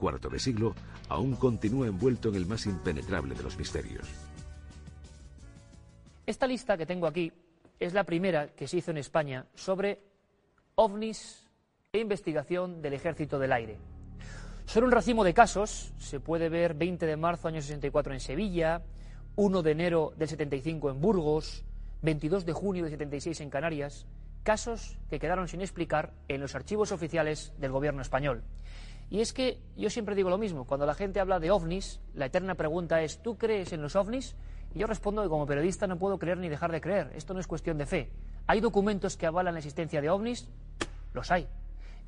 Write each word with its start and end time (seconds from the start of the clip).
cuarto 0.00 0.28
de 0.28 0.40
siglo, 0.40 0.74
aún 1.08 1.36
continúa 1.36 1.86
envuelto 1.86 2.30
en 2.30 2.34
el 2.34 2.46
más 2.46 2.66
impenetrable 2.66 3.36
de 3.36 3.42
los 3.44 3.56
misterios. 3.56 4.08
Esta 6.26 6.48
lista 6.48 6.76
que 6.76 6.86
tengo 6.86 7.06
aquí 7.06 7.32
es 7.78 7.92
la 7.92 8.04
primera 8.04 8.48
que 8.48 8.66
se 8.66 8.78
hizo 8.78 8.90
en 8.90 8.98
España 8.98 9.46
sobre 9.54 10.00
ovnis 10.74 11.48
e 11.92 11.98
investigación 11.98 12.82
del 12.82 12.94
Ejército 12.94 13.38
del 13.38 13.52
Aire. 13.52 13.78
Son 14.64 14.84
un 14.84 14.92
racimo 14.92 15.24
de 15.24 15.34
casos, 15.34 15.92
se 15.98 16.20
puede 16.20 16.48
ver 16.48 16.74
20 16.74 17.04
de 17.04 17.16
marzo 17.16 17.48
año 17.48 17.60
64 17.60 18.12
en 18.12 18.20
Sevilla, 18.20 18.82
1 19.36 19.62
de 19.62 19.70
enero 19.72 20.12
del 20.16 20.28
75 20.28 20.90
en 20.90 21.00
Burgos, 21.00 21.64
22 22.02 22.46
de 22.46 22.52
junio 22.52 22.84
del 22.84 22.92
76 22.92 23.40
en 23.40 23.50
Canarias, 23.50 24.06
casos 24.42 24.98
que 25.08 25.18
quedaron 25.18 25.48
sin 25.48 25.60
explicar 25.60 26.12
en 26.28 26.40
los 26.40 26.54
archivos 26.54 26.92
oficiales 26.92 27.52
del 27.58 27.72
gobierno 27.72 28.02
español. 28.02 28.42
Y 29.10 29.20
es 29.20 29.32
que 29.32 29.58
yo 29.76 29.90
siempre 29.90 30.14
digo 30.14 30.30
lo 30.30 30.38
mismo, 30.38 30.64
cuando 30.64 30.86
la 30.86 30.94
gente 30.94 31.18
habla 31.18 31.40
de 31.40 31.50
ovnis, 31.50 32.00
la 32.14 32.26
eterna 32.26 32.54
pregunta 32.54 33.02
es, 33.02 33.20
¿tú 33.20 33.36
crees 33.36 33.72
en 33.72 33.82
los 33.82 33.96
ovnis? 33.96 34.36
Y 34.72 34.78
yo 34.78 34.86
respondo 34.86 35.20
que 35.22 35.28
como 35.28 35.46
periodista 35.46 35.88
no 35.88 35.98
puedo 35.98 36.16
creer 36.18 36.38
ni 36.38 36.48
dejar 36.48 36.70
de 36.70 36.80
creer, 36.80 37.10
esto 37.16 37.34
no 37.34 37.40
es 37.40 37.48
cuestión 37.48 37.76
de 37.76 37.86
fe. 37.86 38.10
¿Hay 38.46 38.60
documentos 38.60 39.16
que 39.16 39.26
avalan 39.26 39.54
la 39.54 39.58
existencia 39.58 40.00
de 40.00 40.10
ovnis? 40.10 40.48
Los 41.12 41.32
hay. 41.32 41.48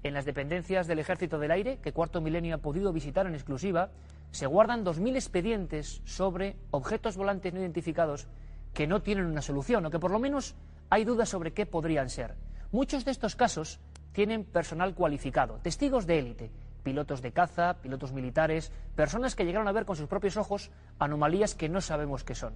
En 0.04 0.14
las 0.14 0.24
dependencias 0.24 0.86
del 0.86 1.00
Ejército 1.00 1.40
del 1.40 1.50
Aire, 1.50 1.78
que 1.82 1.92
Cuarto 1.92 2.20
Milenio 2.20 2.54
ha 2.54 2.58
podido 2.58 2.92
visitar 2.92 3.26
en 3.26 3.34
exclusiva, 3.34 3.90
se 4.30 4.46
guardan 4.46 4.84
2.000 4.84 5.16
expedientes 5.16 6.02
sobre 6.04 6.56
objetos 6.70 7.16
volantes 7.16 7.52
no 7.52 7.60
identificados 7.60 8.28
que 8.74 8.86
no 8.86 9.02
tienen 9.02 9.26
una 9.26 9.42
solución 9.42 9.84
o 9.84 9.90
que 9.90 9.98
por 9.98 10.12
lo 10.12 10.20
menos 10.20 10.54
hay 10.88 11.04
dudas 11.04 11.28
sobre 11.28 11.52
qué 11.52 11.66
podrían 11.66 12.10
ser. 12.10 12.36
Muchos 12.70 13.04
de 13.04 13.10
estos 13.10 13.34
casos 13.34 13.80
tienen 14.12 14.44
personal 14.44 14.94
cualificado, 14.94 15.58
testigos 15.62 16.06
de 16.06 16.18
élite, 16.18 16.50
pilotos 16.82 17.22
de 17.22 17.32
caza, 17.32 17.80
pilotos 17.80 18.12
militares, 18.12 18.72
personas 18.94 19.34
que 19.34 19.44
llegaron 19.44 19.68
a 19.68 19.72
ver 19.72 19.84
con 19.84 19.96
sus 19.96 20.08
propios 20.08 20.36
ojos 20.36 20.70
anomalías 20.98 21.54
que 21.54 21.68
no 21.68 21.80
sabemos 21.80 22.24
qué 22.24 22.34
son. 22.34 22.54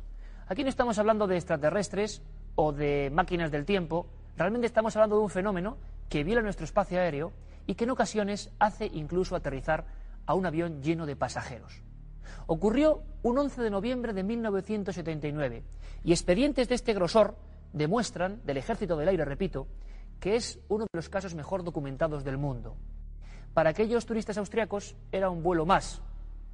Aquí 0.48 0.62
no 0.62 0.68
estamos 0.68 0.98
hablando 0.98 1.26
de 1.26 1.36
extraterrestres 1.36 2.22
o 2.54 2.72
de 2.72 3.10
máquinas 3.12 3.50
del 3.50 3.64
tiempo, 3.64 4.08
realmente 4.36 4.66
estamos 4.66 4.96
hablando 4.96 5.16
de 5.16 5.22
un 5.22 5.30
fenómeno 5.30 5.78
que 6.08 6.24
viola 6.24 6.42
nuestro 6.42 6.64
espacio 6.64 6.98
aéreo 6.98 7.32
y 7.66 7.74
que 7.74 7.84
en 7.84 7.90
ocasiones 7.90 8.52
hace 8.58 8.86
incluso 8.86 9.34
aterrizar 9.34 9.84
a 10.24 10.34
un 10.34 10.46
avión 10.46 10.82
lleno 10.82 11.06
de 11.06 11.16
pasajeros. 11.16 11.82
Ocurrió 12.46 13.02
un 13.22 13.38
11 13.38 13.62
de 13.62 13.70
noviembre 13.70 14.12
de 14.12 14.22
1979 14.22 15.64
y 16.04 16.12
expedientes 16.12 16.68
de 16.68 16.76
este 16.76 16.94
grosor 16.94 17.36
demuestran, 17.72 18.40
del 18.44 18.56
Ejército 18.56 18.96
del 18.96 19.08
Aire, 19.08 19.24
repito, 19.24 19.66
que 20.20 20.36
es 20.36 20.60
uno 20.68 20.84
de 20.84 20.96
los 20.96 21.08
casos 21.08 21.34
mejor 21.34 21.64
documentados 21.64 22.24
del 22.24 22.38
mundo. 22.38 22.76
Para 23.56 23.70
aquellos 23.70 24.04
turistas 24.04 24.36
austriacos 24.36 24.96
era 25.10 25.30
un 25.30 25.42
vuelo 25.42 25.64
más. 25.64 26.02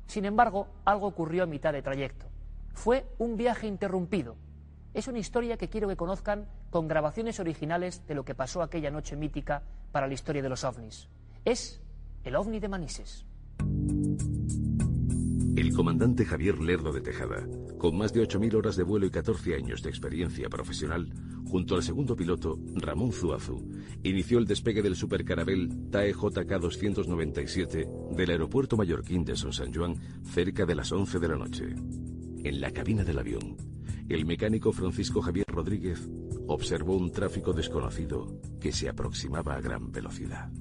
Sin 0.07 0.25
embargo, 0.25 0.69
algo 0.85 1.09
ocurrió 1.09 1.43
a 1.43 1.47
mitad 1.47 1.73
de 1.73 1.83
trayecto. 1.83 2.27
Fue 2.75 3.05
un 3.19 3.37
viaje 3.37 3.67
interrumpido. 3.67 4.37
Es 4.95 5.09
una 5.09 5.19
historia 5.19 5.57
que 5.57 5.69
quiero 5.69 5.89
que 5.89 5.97
conozcan 5.97 6.47
con 6.71 6.87
grabaciones 6.87 7.41
originales 7.41 8.07
de 8.07 8.15
lo 8.15 8.25
que 8.25 8.37
pasó 8.37 8.63
aquella 8.63 8.93
noche 8.93 9.17
mítica 9.17 9.65
para 9.91 10.07
la 10.07 10.15
historia 10.15 10.43
de 10.43 10.49
los 10.49 10.63
ovnis. 10.63 11.09
Es 11.45 11.83
el 12.23 12.37
ovni 12.37 12.61
de 12.61 12.69
Manises. 12.69 13.27
El 15.57 15.75
comandante 15.75 16.25
Javier 16.25 16.61
Lerdo 16.61 16.93
de 16.93 17.01
Tejada, 17.01 17.45
con 17.83 17.97
más 17.97 18.13
de 18.13 18.23
8.000 18.23 18.55
horas 18.55 18.77
de 18.77 18.85
vuelo 18.85 19.07
y 19.07 19.11
14 19.11 19.57
años 19.57 19.83
de 19.83 19.91
experiencia 19.91 20.49
profesional, 20.49 21.13
junto 21.45 21.75
al 21.75 21.83
segundo 21.83 22.15
piloto, 22.15 22.57
Ramón 22.77 23.11
Zuazu, 23.11 23.61
inició 24.05 24.39
el 24.39 24.47
despegue 24.47 24.83
del 24.83 24.95
supercarabel 24.95 25.91
TAE 25.91 26.15
JK-297 26.15 28.15
del 28.15 28.31
aeropuerto 28.31 28.77
mallorquín 28.77 29.25
de 29.25 29.35
Son 29.35 29.53
San 29.53 29.75
Juan 29.75 29.97
cerca 30.23 30.65
de 30.65 30.77
las 30.77 30.93
11 30.93 31.19
de 31.19 31.29
la 31.29 31.37
noche. 31.37 31.75
En 32.45 32.61
la 32.61 32.71
cabina 32.71 33.03
del 33.03 33.19
avión, 33.19 33.57
el 34.09 34.27
mecánico 34.27 34.71
Francisco 34.71 35.21
Javier 35.21 35.47
Rodríguez 35.49 36.09
observó 36.47 36.97
un 36.97 37.11
tráfico 37.11 37.53
desconocido 37.53 38.41
que 38.61 38.71
se 38.71 38.89
aproximaba 38.89 39.57
a 39.57 39.61
gran 39.61 39.91
velocidad. 39.91 40.53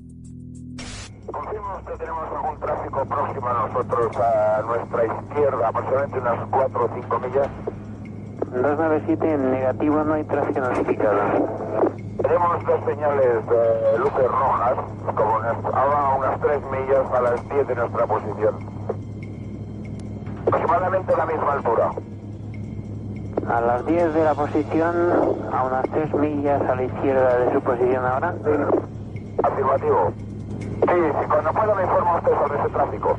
Confirmo 1.31 1.79
que 1.85 1.97
tenemos 1.97 2.27
algún 2.35 2.59
tráfico 2.59 3.05
próximo 3.05 3.47
a 3.47 3.53
nosotros, 3.53 4.11
a 4.17 4.61
nuestra 4.63 5.05
izquierda, 5.05 5.67
aproximadamente 5.67 6.19
unas 6.19 6.49
4 6.49 6.83
o 6.83 6.89
5 6.93 7.19
millas. 7.19 7.47
297 8.51 9.33
en 9.33 9.51
negativo, 9.51 10.03
no 10.03 10.13
hay 10.13 10.23
tráfico 10.25 10.59
notificado. 10.59 11.19
Tenemos 12.21 12.65
dos 12.65 12.79
señales 12.85 13.47
de 13.47 13.99
luces 13.99 14.27
rojas, 14.27 14.75
como 15.15 15.35
a 15.73 16.15
unas 16.17 16.39
3 16.41 16.61
millas 16.71 17.05
a 17.13 17.21
las 17.21 17.49
10 17.49 17.67
de 17.67 17.75
nuestra 17.75 18.07
posición. 18.07 18.55
Aproximadamente 20.47 21.13
a 21.13 21.17
la 21.17 21.25
misma 21.25 21.53
altura. 21.53 21.91
A 23.47 23.61
las 23.61 23.85
10 23.85 24.13
de 24.13 24.23
la 24.23 24.35
posición, 24.35 24.95
a 25.51 25.63
unas 25.63 25.89
3 25.91 26.13
millas 26.15 26.61
a 26.61 26.75
la 26.75 26.83
izquierda 26.83 27.37
de 27.39 27.53
su 27.53 27.61
posición 27.61 28.05
ahora. 28.05 28.35
Afirmativo. 29.43 30.13
Sí, 30.81 30.97
sí, 30.97 31.27
cuando 31.27 31.51
pueda 31.53 31.75
me 31.75 31.83
informa 31.83 32.17
usted 32.17 32.31
sobre 32.31 32.59
ese 32.59 32.69
tráfico. 32.69 33.17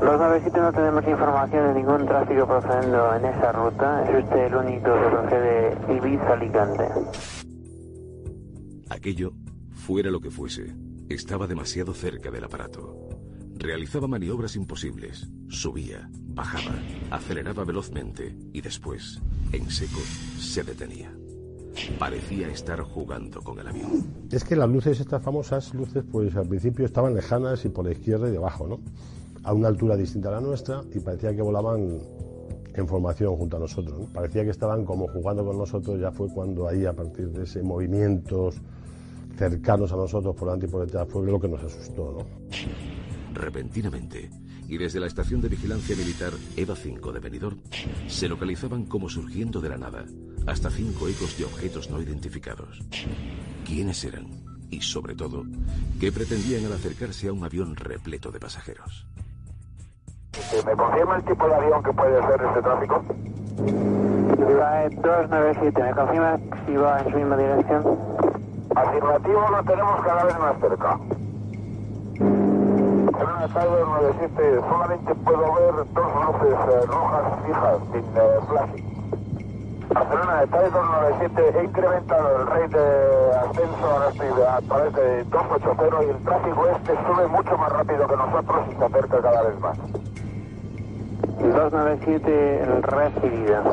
Los 0.00 0.18
97 0.18 0.60
no 0.60 0.72
tenemos 0.72 1.06
información 1.06 1.68
de 1.68 1.74
ningún 1.74 2.06
tráfico 2.06 2.46
procediendo 2.46 3.14
en 3.14 3.24
esa 3.26 3.52
ruta. 3.52 4.04
Es 4.04 4.24
usted 4.24 4.46
el 4.46 4.54
único 4.54 4.94
que 4.94 5.08
procede 5.10 5.76
Ibiza-Alicante. 5.88 6.88
Aquello, 8.88 9.32
fuera 9.72 10.10
lo 10.10 10.20
que 10.20 10.30
fuese, 10.30 10.74
estaba 11.08 11.46
demasiado 11.46 11.92
cerca 11.92 12.30
del 12.30 12.44
aparato. 12.44 12.96
Realizaba 13.56 14.08
maniobras 14.08 14.56
imposibles, 14.56 15.28
subía, 15.48 16.08
bajaba, 16.10 16.74
aceleraba 17.10 17.64
velozmente 17.64 18.34
y 18.52 18.62
después, 18.62 19.20
en 19.52 19.70
seco, 19.70 20.00
se 20.38 20.62
detenía. 20.62 21.12
Parecía 21.98 22.48
estar 22.48 22.80
jugando 22.80 23.40
con 23.42 23.58
el 23.58 23.68
avión. 23.68 24.28
Es 24.30 24.44
que 24.44 24.56
las 24.56 24.68
luces, 24.68 25.00
estas 25.00 25.22
famosas 25.22 25.74
luces, 25.74 26.04
pues 26.10 26.34
al 26.36 26.46
principio 26.46 26.84
estaban 26.84 27.14
lejanas 27.14 27.64
y 27.64 27.68
por 27.68 27.84
la 27.84 27.92
izquierda 27.92 28.28
y 28.28 28.32
debajo, 28.32 28.66
¿no? 28.66 28.80
A 29.44 29.52
una 29.52 29.68
altura 29.68 29.96
distinta 29.96 30.28
a 30.28 30.32
la 30.32 30.40
nuestra 30.40 30.82
y 30.92 31.00
parecía 31.00 31.34
que 31.34 31.42
volaban 31.42 31.98
en 32.74 32.88
formación 32.88 33.36
junto 33.36 33.56
a 33.56 33.60
nosotros. 33.60 33.98
¿no? 33.98 34.06
Parecía 34.06 34.44
que 34.44 34.50
estaban 34.50 34.84
como 34.84 35.08
jugando 35.08 35.44
con 35.44 35.58
nosotros, 35.58 36.00
ya 36.00 36.10
fue 36.10 36.28
cuando 36.28 36.68
ahí, 36.68 36.86
a 36.86 36.92
partir 36.92 37.28
de 37.30 37.44
ese 37.44 37.62
movimientos 37.62 38.56
cercanos 39.36 39.92
a 39.92 39.96
nosotros 39.96 40.34
por 40.36 40.48
delante 40.48 40.66
y 40.66 40.68
por 40.68 40.84
detrás, 40.84 41.08
fue 41.08 41.26
lo 41.26 41.40
que 41.40 41.48
nos 41.48 41.62
asustó, 41.62 42.12
¿no? 42.18 42.26
Repentinamente, 43.32 44.30
y 44.68 44.76
desde 44.76 45.00
la 45.00 45.06
estación 45.06 45.40
de 45.40 45.48
vigilancia 45.48 45.96
militar 45.96 46.32
EVA 46.56 46.76
5 46.76 47.12
de 47.12 47.20
Benidorm, 47.20 47.58
se 48.06 48.28
localizaban 48.28 48.84
como 48.84 49.08
surgiendo 49.08 49.60
de 49.60 49.68
la 49.68 49.78
nada 49.78 50.04
hasta 50.46 50.70
cinco 50.70 51.08
ecos 51.08 51.36
de 51.38 51.44
objetos 51.44 51.90
no 51.90 52.00
identificados. 52.00 52.80
¿Quiénes 53.64 54.04
eran? 54.04 54.26
Y 54.70 54.80
sobre 54.82 55.14
todo, 55.14 55.44
¿qué 55.98 56.12
pretendían 56.12 56.66
al 56.66 56.72
acercarse 56.72 57.28
a 57.28 57.32
un 57.32 57.44
avión 57.44 57.76
repleto 57.76 58.30
de 58.30 58.40
pasajeros? 58.40 59.06
¿Me 60.64 60.76
confirma 60.76 61.16
el 61.16 61.24
tipo 61.24 61.46
de 61.46 61.54
avión 61.54 61.82
que 61.82 61.92
puede 61.92 62.20
ser 62.22 62.40
este 62.42 62.62
tráfico? 62.62 63.04
La 64.58 64.88
297, 64.88 65.82
¿me 65.82 65.92
confirma 65.92 66.38
si 66.66 66.76
va 66.76 67.00
en 67.00 67.10
su 67.10 67.16
misma 67.16 67.36
dirección? 67.36 67.98
Afirmativo, 68.76 69.48
lo 69.50 69.64
tenemos 69.64 70.00
cada 70.04 70.24
vez 70.24 70.38
más 70.38 70.60
cerca. 70.60 71.00
En 73.20 73.26
una 73.26 73.46
Tiger 73.48 73.86
97 73.86 74.60
solamente 74.60 75.14
puedo 75.16 75.54
ver 75.54 75.74
dos 75.92 76.10
luces 76.24 76.58
eh, 76.68 76.86
rojas 76.86 77.44
fijas 77.44 77.78
sin 77.92 78.04
eh, 78.16 78.40
flash. 78.48 78.89
Barcelona 79.90 80.40
de 80.40 80.46
Tiger 80.46 80.72
97 80.72 81.58
he 81.58 81.64
incrementado 81.64 82.40
el 82.40 82.46
rate 82.46 82.78
de 82.78 83.36
ascenso, 83.36 83.86
ahora 83.86 84.08
a 84.56 84.62
través 84.62 84.94
de 84.94 85.24
280 85.24 86.04
y 86.04 86.10
el 86.10 86.22
tráfico 86.22 86.68
este 86.68 86.92
sube 86.92 87.26
mucho 87.28 87.58
más 87.58 87.72
rápido 87.72 88.06
que 88.06 88.16
nosotros 88.16 88.68
y 88.70 88.76
se 88.76 88.84
acerca 88.84 89.20
cada 89.20 89.42
vez 89.42 89.58
más. 89.60 89.76
297 89.78 92.64
recibida. 92.82 93.64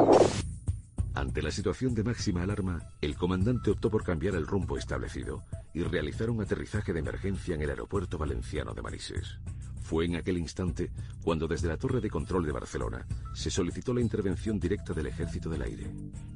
Ante 1.14 1.42
la 1.42 1.52
situación 1.52 1.94
de 1.94 2.04
máxima 2.04 2.44
alarma, 2.44 2.80
el 3.02 3.16
comandante 3.16 3.72
optó 3.72 3.90
por 3.90 4.04
cambiar 4.04 4.36
el 4.36 4.46
rumbo 4.48 4.78
establecido 4.78 5.44
y 5.74 5.84
realizar 5.84 6.30
un 6.30 6.42
aterrizaje 6.42 6.94
de 6.94 7.00
emergencia 7.00 7.56
en 7.56 7.62
el 7.62 7.70
aeropuerto 7.70 8.18
valenciano 8.18 8.74
de 8.74 8.82
Manises. 8.82 9.40
Fue 9.88 10.04
en 10.04 10.18
aquel 10.18 10.38
instante 10.38 10.92
cuando 11.24 11.48
desde 11.48 11.70
la 11.70 11.78
torre 11.78 12.02
de 12.02 12.10
control 12.10 12.46
de 12.46 12.52
Barcelona 12.52 13.08
se 13.34 13.50
solicitó 13.50 13.94
la 13.94 14.02
intervención 14.02 14.60
directa 14.60 14.92
del 14.92 15.08
Ejército 15.08 15.48
del 15.48 15.62
Aire. 15.62 15.90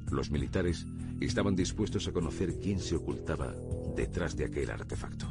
Los 0.10 0.32
militares 0.32 0.88
estaban 1.20 1.54
dispuestos 1.54 2.08
a 2.08 2.14
conocer 2.14 2.58
quién 2.62 2.80
se 2.80 2.96
ocultaba 2.96 3.54
detrás 3.94 4.38
de 4.38 4.46
aquel 4.46 4.72
artefacto. 4.72 5.26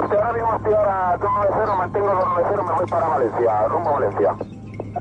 Ahora 0.00 0.32
mismo 0.32 0.56
estoy 0.56 0.72
ahora 0.72 1.18
290, 1.20 1.76
mantengo 1.76 2.06
290, 2.06 2.62
me 2.62 2.72
voy 2.72 2.86
para 2.86 3.08
Valencia, 3.08 3.68
rumbo 3.68 3.88
a 3.90 3.92
Valencia. 4.00 4.36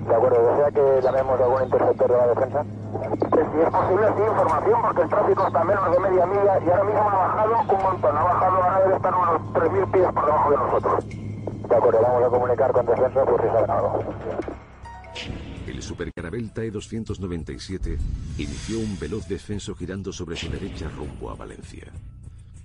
De 0.03 0.13
acuerdo, 0.13 0.37
¿desea 0.43 0.71
que 0.71 1.01
llamemos 1.07 1.39
a 1.39 1.43
algún 1.45 1.63
interceptor 1.63 2.11
de 2.11 2.17
la 2.17 2.27
defensa? 2.27 2.65
Si 3.31 3.59
es 3.63 3.69
posible, 3.71 4.07
sí, 4.11 4.23
información, 4.27 4.81
porque 4.81 5.01
el 5.03 5.09
tráfico 5.09 5.47
está 5.47 5.61
a 5.61 5.63
menos 5.63 5.89
de 5.89 5.99
media 6.01 6.25
milla 6.25 6.59
y 6.59 6.69
ahora 6.69 6.83
mismo 6.83 7.09
ha 7.09 7.15
bajado 7.15 7.61
un 7.61 7.81
montón. 7.81 8.17
Ha 8.17 8.23
bajado, 8.23 8.55
ahora 8.61 8.79
debe 8.83 8.95
estar 8.97 9.15
unos 9.15 9.41
3.000 9.53 9.91
pies 9.93 10.11
por 10.11 10.25
debajo 10.25 10.51
de 10.51 10.57
nosotros. 10.57 11.23
De 11.69 11.75
acuerdo, 11.75 12.01
vamos 12.01 12.23
a 12.23 12.29
comunicar 12.29 12.71
con 12.71 12.85
descenso 12.85 13.25
por 13.25 13.41
si 13.41 13.47
saben 13.47 13.69
algo. 13.71 14.03
El 15.67 15.81
supercarabel 15.81 16.51
TAE 16.51 16.71
297 16.71 17.97
inició 18.37 18.79
un 18.79 18.99
veloz 18.99 19.27
descenso 19.27 19.73
girando 19.75 20.11
sobre 20.11 20.35
su 20.35 20.49
derecha 20.49 20.89
rumbo 20.89 21.29
a 21.29 21.35
Valencia. 21.35 21.85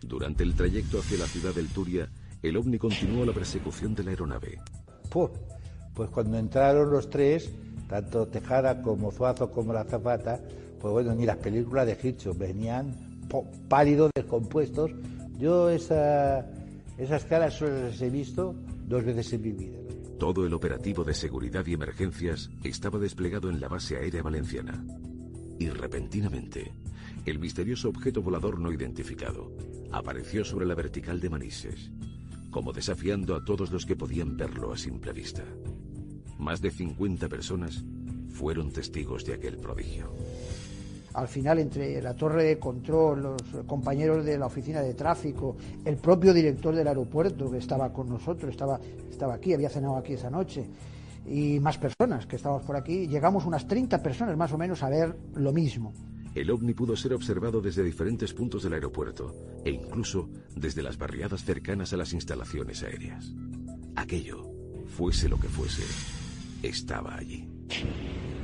Durante 0.02 0.42
el 0.42 0.54
trayecto 0.54 0.98
hacia 0.98 1.18
la 1.18 1.26
ciudad 1.26 1.54
del 1.54 1.68
Turia, 1.68 2.08
el 2.42 2.56
ovni 2.56 2.78
continuó 2.78 3.24
la 3.24 3.32
persecución 3.32 3.94
de 3.94 4.04
la 4.04 4.10
aeronave. 4.10 4.60
Pues, 5.10 5.30
pues 5.94 6.10
cuando 6.10 6.38
entraron 6.38 6.90
los 6.90 7.08
tres, 7.08 7.52
tanto 7.88 8.26
Tejada 8.26 8.82
como 8.82 9.12
Zuazo 9.12 9.50
como 9.50 9.72
la 9.72 9.84
Zapata, 9.84 10.40
pues 10.80 10.92
bueno, 10.92 11.14
ni 11.14 11.24
las 11.24 11.36
películas 11.36 11.86
de 11.86 11.98
Hitchcock 12.00 12.36
venían 12.36 12.94
pálidos, 13.68 14.10
descompuestos. 14.14 14.90
Yo 15.38 15.70
esa, 15.70 16.46
esas 16.96 17.24
caras 17.24 17.54
solo 17.54 17.84
las 17.84 18.00
he 18.00 18.10
visto 18.10 18.54
dos 18.88 19.05
veces 19.05 19.32
en 19.35 19.43
mi 19.43 19.52
vida. 19.52 19.79
Todo 20.19 20.46
el 20.46 20.55
operativo 20.55 21.05
de 21.05 21.14
seguridad 21.14 21.64
y 21.67 21.75
emergencias 21.75 22.50
estaba 22.64 22.99
desplegado 22.99 23.50
en 23.50 23.61
la 23.61 23.69
base 23.69 23.96
aérea 23.96 24.23
valenciana. 24.23 24.85
Y 25.58 25.69
repentinamente, 25.69 26.73
el 27.26 27.38
misterioso 27.38 27.88
objeto 27.90 28.23
volador 28.23 28.58
no 28.58 28.73
identificado 28.73 29.52
apareció 29.93 30.44
sobre 30.44 30.67
la 30.67 30.75
vertical 30.75 31.20
de 31.20 31.31
Manises, 31.31 31.90
como 32.50 32.73
desafiando 32.73 33.37
a 33.37 33.44
todos 33.44 33.70
los 33.70 33.85
que 33.85 33.96
podían 33.96 34.37
verlo 34.37 34.73
a 34.73 34.79
simple 34.79 35.12
vista. 35.12 35.44
Más 36.38 36.61
de 36.61 36.70
50 36.70 37.29
personas 37.29 37.85
fueron 38.31 38.73
testigos 38.73 39.25
de 39.25 39.35
aquel 39.35 39.58
prodigio 39.58 40.12
al 41.14 41.28
final 41.28 41.58
entre 41.58 42.00
la 42.02 42.14
torre 42.14 42.44
de 42.44 42.58
control, 42.58 43.22
los 43.22 43.64
compañeros 43.66 44.25
de 44.25 44.38
la 44.38 44.46
oficina 44.46 44.81
de 44.81 44.94
tráfico, 44.94 45.56
el 45.84 45.96
propio 45.96 46.32
director 46.32 46.75
del 46.75 46.88
aeropuerto 46.88 47.50
que 47.50 47.58
estaba 47.58 47.93
con 47.93 48.08
nosotros, 48.08 48.50
estaba, 48.50 48.78
estaba 49.10 49.34
aquí, 49.34 49.55
había 49.55 49.69
cenado 49.69 49.96
aquí 49.96 50.14
esa 50.14 50.31
noche, 50.31 50.66
y 51.26 51.60
más 51.60 51.78
personas 51.78 52.26
que 52.26 52.37
estábamos 52.37 52.62
por 52.62 52.76
aquí, 52.76 53.06
llegamos 53.06 53.44
unas 53.44 53.66
30 53.66 54.02
personas 54.02 54.37
más 54.37 54.52
o 54.52 54.58
menos 54.58 54.82
a 54.82 54.88
ver 54.88 55.16
lo 55.34 55.52
mismo. 55.52 55.93
El 56.34 56.50
ovni 56.50 56.75
pudo 56.75 56.96
ser 56.96 57.14
observado 57.14 57.61
desde 57.61 57.82
diferentes 57.82 58.32
puntos 58.32 58.62
del 58.62 58.75
aeropuerto 58.75 59.34
e 59.64 59.70
incluso 59.70 60.28
desde 60.54 60.82
las 60.82 60.96
barriadas 60.96 61.43
cercanas 61.43 61.93
a 61.93 61.96
las 61.96 62.12
instalaciones 62.12 62.82
aéreas. 62.82 63.32
Aquello, 63.96 64.44
fuese 64.87 65.28
lo 65.28 65.38
que 65.38 65.49
fuese, 65.49 65.82
estaba 66.62 67.16
allí. 67.16 67.49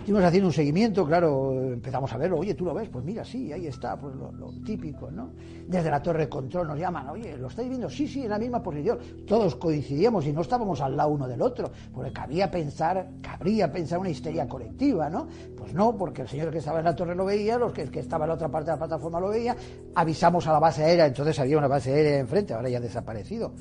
Estuvimos 0.04 0.26
haciendo 0.26 0.48
un 0.48 0.52
seguimiento, 0.52 1.06
claro, 1.06 1.72
empezamos 1.72 2.12
a 2.12 2.18
verlo, 2.18 2.36
oye, 2.36 2.52
tú 2.52 2.66
lo 2.66 2.74
ves, 2.74 2.90
pues 2.90 3.02
mira, 3.02 3.24
sí, 3.24 3.50
ahí 3.54 3.68
está, 3.68 3.98
pues 3.98 4.14
lo, 4.14 4.52
típico, 4.62 5.10
¿no? 5.10 5.30
Desde 5.66 5.90
la 5.90 6.02
torre 6.02 6.24
de 6.24 6.28
control 6.28 6.66
nos 6.66 6.78
llaman, 6.78 7.08
oye, 7.08 7.38
¿lo 7.38 7.48
estáis 7.48 7.70
viendo? 7.70 7.88
Sí, 7.88 8.06
sí, 8.06 8.24
en 8.24 8.28
la 8.28 8.38
misma 8.38 8.62
posición. 8.62 8.98
Todos 9.26 9.56
coincidíamos 9.56 10.26
y 10.26 10.32
no 10.34 10.42
estábamos 10.42 10.82
al 10.82 10.94
lado 10.94 11.08
uno 11.08 11.26
del 11.26 11.40
otro, 11.40 11.70
porque 11.90 12.12
cabía 12.12 12.50
pensar, 12.50 13.12
cabría 13.22 13.72
pensar 13.72 13.98
una 13.98 14.10
histeria 14.10 14.46
colectiva, 14.46 15.08
¿no? 15.08 15.26
Pues 15.56 15.72
no, 15.72 15.96
porque 15.96 16.20
el 16.20 16.28
señor 16.28 16.50
que 16.50 16.58
estaba 16.58 16.80
en 16.80 16.84
la 16.84 16.94
torre 16.94 17.14
lo 17.14 17.24
veía, 17.24 17.56
los 17.56 17.72
que, 17.72 17.84
que 17.84 18.00
estaba 18.00 18.26
en 18.26 18.28
la 18.28 18.34
otra 18.34 18.50
parte 18.50 18.66
de 18.66 18.72
la 18.72 18.78
plataforma 18.80 19.18
lo 19.18 19.28
veía, 19.30 19.56
avisamos 19.94 20.46
a 20.46 20.52
la 20.52 20.58
base 20.58 20.84
aérea, 20.84 21.06
entonces 21.06 21.38
había 21.38 21.56
una 21.56 21.68
base 21.68 21.94
aérea 21.94 22.18
enfrente, 22.18 22.52
ahora 22.52 22.68
ya 22.68 22.76
ha 22.76 22.82
desaparecido. 22.82 23.54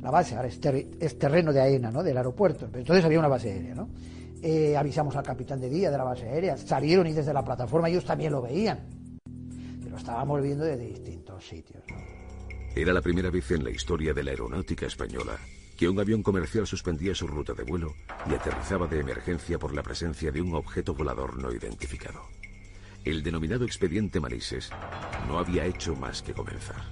La 0.00 0.12
base 0.12 0.36
ahora 0.36 0.46
es, 0.46 0.60
es 1.00 1.18
terreno 1.18 1.52
de 1.52 1.60
AENA, 1.60 1.90
¿no? 1.90 2.04
Del 2.04 2.16
aeropuerto, 2.16 2.66
entonces 2.72 3.04
había 3.04 3.18
una 3.18 3.26
base 3.26 3.50
aérea, 3.50 3.74
¿no? 3.74 3.88
Eh, 4.42 4.76
avisamos 4.76 5.16
al 5.16 5.24
capitán 5.24 5.60
de 5.60 5.68
día 5.68 5.90
de 5.90 5.98
la 5.98 6.04
base 6.04 6.28
aérea, 6.28 6.56
salieron 6.56 7.06
y 7.06 7.12
desde 7.12 7.32
la 7.32 7.44
plataforma 7.44 7.88
ellos 7.88 8.04
también 8.04 8.32
lo 8.32 8.40
veían, 8.40 8.78
pero 9.82 9.96
estábamos 9.96 10.40
viendo 10.42 10.64
desde 10.64 10.86
distintos 10.86 11.44
sitios. 11.44 11.82
Era 12.76 12.92
la 12.92 13.02
primera 13.02 13.30
vez 13.30 13.50
en 13.50 13.64
la 13.64 13.70
historia 13.70 14.14
de 14.14 14.22
la 14.22 14.30
aeronáutica 14.30 14.86
española 14.86 15.36
que 15.76 15.88
un 15.88 15.98
avión 15.98 16.22
comercial 16.22 16.66
suspendía 16.66 17.14
su 17.14 17.26
ruta 17.26 17.52
de 17.52 17.64
vuelo 17.64 17.94
y 18.28 18.34
aterrizaba 18.34 18.86
de 18.86 19.00
emergencia 19.00 19.58
por 19.58 19.74
la 19.74 19.82
presencia 19.82 20.30
de 20.30 20.40
un 20.40 20.54
objeto 20.54 20.94
volador 20.94 21.40
no 21.40 21.52
identificado. 21.52 22.22
El 23.04 23.22
denominado 23.22 23.64
expediente 23.64 24.20
Manises 24.20 24.70
no 25.28 25.38
había 25.38 25.64
hecho 25.66 25.94
más 25.94 26.22
que 26.22 26.32
comenzar. 26.32 26.82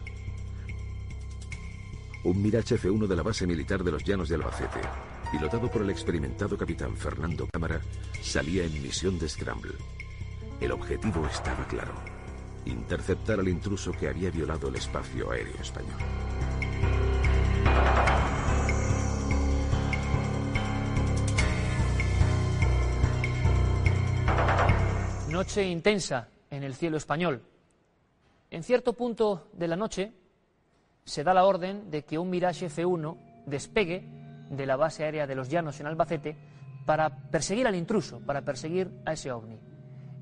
Un 2.25 2.43
Mirage 2.43 2.77
F-1 2.77 3.07
de 3.07 3.17
la 3.17 3.23
base 3.23 3.47
militar 3.47 3.85
de 3.85 3.93
los 3.93 4.05
Llanos 4.05 4.29
de 4.29 4.37
Albacete 4.37 4.81
pilotado 5.31 5.71
por 5.71 5.83
el 5.83 5.91
experimentado 5.91 6.57
capitán 6.57 6.97
Fernando 6.97 7.47
Cámara, 7.53 7.81
salía 8.23 8.65
en 8.65 8.83
misión 8.83 9.19
de 9.19 9.29
Scramble. 9.29 9.75
El 10.61 10.73
objetivo 10.73 11.27
estaba 11.27 11.67
claro, 11.67 11.93
interceptar 12.65 13.41
al 13.41 13.49
intruso 13.49 13.93
que 13.93 14.09
había 14.09 14.31
violado 14.31 14.69
el 14.69 14.77
espacio 14.77 15.31
aéreo 15.31 15.57
español. 15.61 15.99
Noche 25.31 25.65
intensa 25.65 26.29
en 26.51 26.63
el 26.63 26.75
cielo 26.75 26.97
español. 26.97 27.43
En 28.51 28.63
cierto 28.63 28.95
punto 28.95 29.49
de 29.53 29.69
la 29.69 29.77
noche 29.77 30.13
se 31.05 31.23
da 31.25 31.35
la 31.35 31.45
orden 31.45 31.91
de 31.91 32.05
que 32.05 32.19
un 32.19 32.31
Mirage 32.31 32.67
F-1 32.67 33.45
despegue 33.47 34.26
de 34.51 34.67
la 34.67 34.77
base 34.77 35.05
aérea 35.05 35.27
de 35.27 35.35
los 35.35 35.49
Llanos 35.49 35.81
en 35.81 35.87
Albacete 35.87 36.37
para 36.85 37.11
perseguir 37.11 37.67
al 37.67 37.75
intruso, 37.75 38.21
para 38.21 38.43
perseguir 38.43 38.91
a 39.05 39.13
ese 39.13 39.33
ovni. 39.33 39.59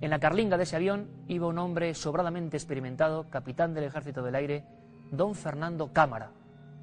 En 0.00 0.11
la 0.11 0.19
carlinga 0.19 0.56
de 0.56 0.65
ese 0.65 0.76
avión 0.76 1.09
iba 1.29 1.47
un 1.47 1.59
hombre 1.59 1.94
sobradamente 1.94 2.56
experimentado, 2.56 3.29
capitán 3.31 3.75
del 3.75 3.85
Ejército 3.85 4.23
del 4.23 4.35
Aire, 4.35 4.65
don 5.11 5.35
Fernando 5.35 5.93
Cámara. 5.93 6.31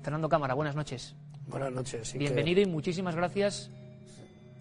Fernando 0.01 0.29
Cámara, 0.29 0.53
buenas 0.53 0.75
noches. 0.75 1.15
Buenas 1.47 1.71
noches. 1.71 2.13
Bienvenido 2.13 2.61
y 2.61 2.65
muchísimas 2.65 3.15
gracias 3.15 3.69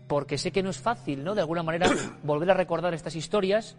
porque 0.08 0.38
sé 0.38 0.50
que 0.50 0.62
no 0.62 0.70
es 0.70 0.78
fácil, 0.78 1.22
¿no? 1.22 1.34
De 1.34 1.40
alguna 1.40 1.62
manera 1.62 1.88
volver 2.24 2.50
a 2.50 2.54
recordar 2.54 2.94
estas 2.94 3.14
historias. 3.14 3.76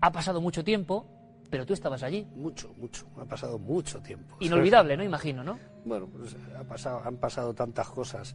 Ha 0.00 0.12
pasado 0.12 0.40
mucho 0.40 0.64
tiempo, 0.64 1.06
pero 1.54 1.64
tú 1.64 1.72
estabas 1.72 2.02
allí. 2.02 2.26
Mucho, 2.34 2.74
mucho. 2.78 3.06
Ha 3.16 3.24
pasado 3.26 3.60
mucho 3.60 4.00
tiempo. 4.00 4.36
Inolvidable, 4.40 4.96
¿no? 4.96 5.04
Imagino, 5.04 5.44
¿no? 5.44 5.56
Bueno, 5.84 6.08
pues 6.08 6.36
ha 6.58 6.64
pasado, 6.64 7.00
han 7.04 7.16
pasado 7.18 7.54
tantas 7.54 7.88
cosas 7.90 8.34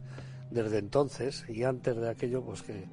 desde 0.50 0.78
entonces 0.78 1.44
y 1.46 1.64
antes 1.64 1.96
de 1.96 2.08
aquello, 2.08 2.40
pues 2.40 2.62
que 2.62 2.86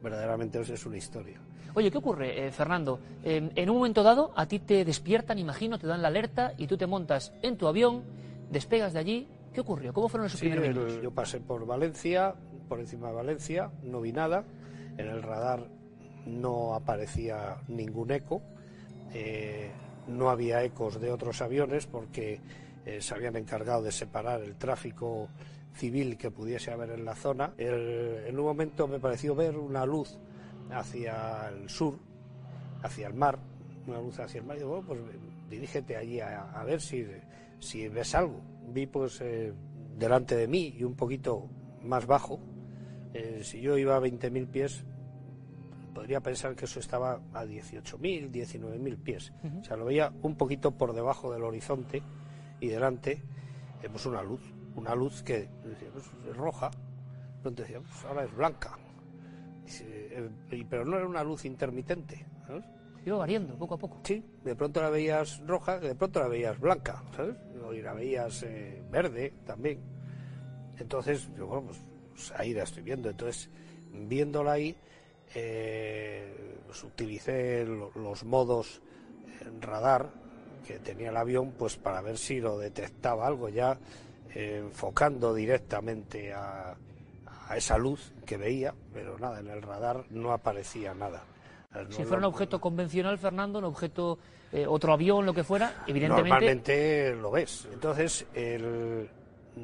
verdaderamente 0.00 0.60
es 0.60 0.86
una 0.86 0.98
historia. 0.98 1.40
Oye, 1.74 1.90
¿qué 1.90 1.98
ocurre, 1.98 2.46
eh, 2.46 2.52
Fernando? 2.52 3.00
en 3.24 3.70
un 3.70 3.76
momento 3.76 4.04
dado, 4.04 4.32
a 4.36 4.46
ti 4.46 4.60
te 4.60 4.84
despiertan, 4.84 5.40
imagino, 5.40 5.80
te 5.80 5.88
dan 5.88 6.00
la 6.00 6.06
alerta 6.06 6.54
y 6.56 6.68
tú 6.68 6.76
te 6.76 6.86
montas 6.86 7.32
en 7.42 7.56
tu 7.56 7.66
avión, 7.66 8.04
despegas 8.52 8.92
de 8.92 9.00
allí. 9.00 9.28
¿Qué 9.52 9.62
ocurrió? 9.62 9.92
¿Cómo 9.92 10.08
fueron 10.08 10.28
esos 10.28 10.38
primeros 10.38 10.68
minutos? 10.68 11.02
Yo 11.02 11.10
pasé 11.10 11.40
por 11.40 11.66
Valencia, 11.66 12.36
por 12.68 12.78
encima 12.78 13.08
de 13.08 13.14
Valencia, 13.14 13.72
no 13.82 14.00
vi 14.00 14.12
nada. 14.12 14.44
En 14.96 15.08
el 15.08 15.24
radar 15.24 15.66
no 16.24 16.72
aparecía 16.76 17.56
ningún 17.66 18.12
eco. 18.12 18.42
Eh, 19.14 19.70
no 20.08 20.30
había 20.30 20.62
ecos 20.64 21.00
de 21.00 21.12
otros 21.12 21.42
aviones 21.42 21.86
porque 21.86 22.40
eh, 22.84 23.00
se 23.00 23.14
habían 23.14 23.36
encargado 23.36 23.82
de 23.82 23.92
separar 23.92 24.42
el 24.42 24.56
tráfico 24.56 25.28
civil 25.74 26.16
que 26.16 26.30
pudiese 26.30 26.70
haber 26.70 26.90
en 26.90 27.04
la 27.04 27.14
zona. 27.14 27.54
en 27.56 28.38
un 28.38 28.44
momento 28.44 28.88
me 28.88 28.98
pareció 28.98 29.34
ver 29.34 29.56
una 29.56 29.86
luz 29.86 30.18
hacia 30.70 31.48
el 31.48 31.68
sur, 31.68 31.98
hacia 32.82 33.06
el 33.06 33.14
mar, 33.14 33.38
una 33.86 34.00
luz 34.00 34.18
hacia 34.18 34.40
el 34.40 34.46
mar. 34.46 34.56
Y 34.56 34.60
digo, 34.60 34.82
bueno, 34.82 35.04
pues 35.04 35.16
dirígete 35.48 35.96
allí 35.96 36.20
a, 36.20 36.62
ver 36.64 36.80
si, 36.80 37.06
si, 37.58 37.88
ves 37.88 38.14
algo. 38.14 38.40
Vi 38.68 38.86
pues 38.86 39.20
eh, 39.20 39.52
delante 39.96 40.36
de 40.36 40.48
mí 40.48 40.74
y 40.76 40.84
un 40.84 40.94
poquito 40.94 41.48
más 41.82 42.06
bajo. 42.06 42.40
si 43.42 43.60
yo 43.60 43.78
iba 43.78 43.96
a 43.96 44.00
20.000 44.00 44.46
pies, 44.48 44.84
podría 45.92 46.20
pensar 46.20 46.54
que 46.54 46.64
eso 46.64 46.80
estaba 46.80 47.20
a 47.32 47.44
18.000, 47.44 48.30
19.000 48.30 48.96
pies. 48.98 49.32
O 49.60 49.64
sea, 49.64 49.76
lo 49.76 49.84
veía 49.84 50.12
un 50.22 50.36
poquito 50.36 50.72
por 50.72 50.92
debajo 50.92 51.32
del 51.32 51.44
horizonte 51.44 52.02
y 52.60 52.68
delante 52.68 53.22
vemos 53.82 54.06
una 54.06 54.22
luz, 54.22 54.40
una 54.76 54.94
luz 54.94 55.22
que 55.22 55.48
pues, 55.92 56.06
es 56.28 56.36
roja, 56.36 56.70
pronto 57.42 57.62
decía, 57.62 57.80
pues, 57.80 58.04
ahora 58.04 58.24
es 58.24 58.34
blanca. 58.34 58.78
Eh, 59.80 60.30
pero 60.68 60.84
no 60.84 60.96
era 60.96 61.06
una 61.06 61.22
luz 61.22 61.44
intermitente. 61.44 62.26
¿sabes? 62.46 62.64
Iba 63.04 63.18
variando 63.18 63.56
poco 63.56 63.74
a 63.74 63.78
poco. 63.78 64.00
Sí, 64.04 64.24
de 64.44 64.54
pronto 64.54 64.80
la 64.80 64.90
veías 64.90 65.40
roja, 65.46 65.80
de 65.80 65.94
pronto 65.94 66.20
la 66.20 66.28
veías 66.28 66.58
blanca, 66.58 67.02
¿sabes? 67.16 67.36
Y 67.74 67.80
la 67.80 67.94
veías 67.94 68.42
eh, 68.42 68.82
verde 68.90 69.32
también. 69.46 69.80
Entonces, 70.78 71.28
yo, 71.36 71.46
bueno, 71.46 71.68
pues 71.68 72.32
ahí 72.36 72.52
la 72.52 72.64
estoy 72.64 72.82
viendo. 72.82 73.08
Entonces, 73.10 73.50
viéndola 73.92 74.52
ahí, 74.52 74.76
eh, 75.34 76.60
pues 76.66 76.84
utilicé 76.84 77.64
los 77.66 78.24
modos 78.24 78.82
en 79.40 79.62
radar 79.62 80.10
que 80.66 80.78
tenía 80.78 81.10
el 81.10 81.16
avión 81.16 81.52
pues 81.58 81.76
para 81.76 82.00
ver 82.02 82.18
si 82.18 82.40
lo 82.40 82.58
detectaba 82.58 83.26
algo 83.26 83.48
ya 83.48 83.78
eh, 84.34 84.58
enfocando 84.62 85.34
directamente 85.34 86.32
a, 86.32 86.76
esa 87.56 87.76
luz 87.76 88.12
que 88.24 88.38
veía 88.38 88.74
pero 88.94 89.18
nada 89.18 89.40
en 89.40 89.48
el 89.48 89.60
radar 89.60 90.04
no 90.10 90.32
aparecía 90.32 90.94
nada. 90.94 91.22
Si 91.90 92.04
fuera 92.04 92.18
un 92.18 92.24
objeto 92.24 92.60
convencional 92.60 93.18
Fernando 93.18 93.58
un 93.58 93.66
objeto 93.66 94.18
eh, 94.52 94.66
otro 94.66 94.92
avión 94.92 95.26
lo 95.26 95.34
que 95.34 95.44
fuera 95.44 95.84
evidentemente 95.86 96.30
normalmente 96.30 97.14
lo 97.14 97.30
ves. 97.30 97.68
Entonces 97.72 98.26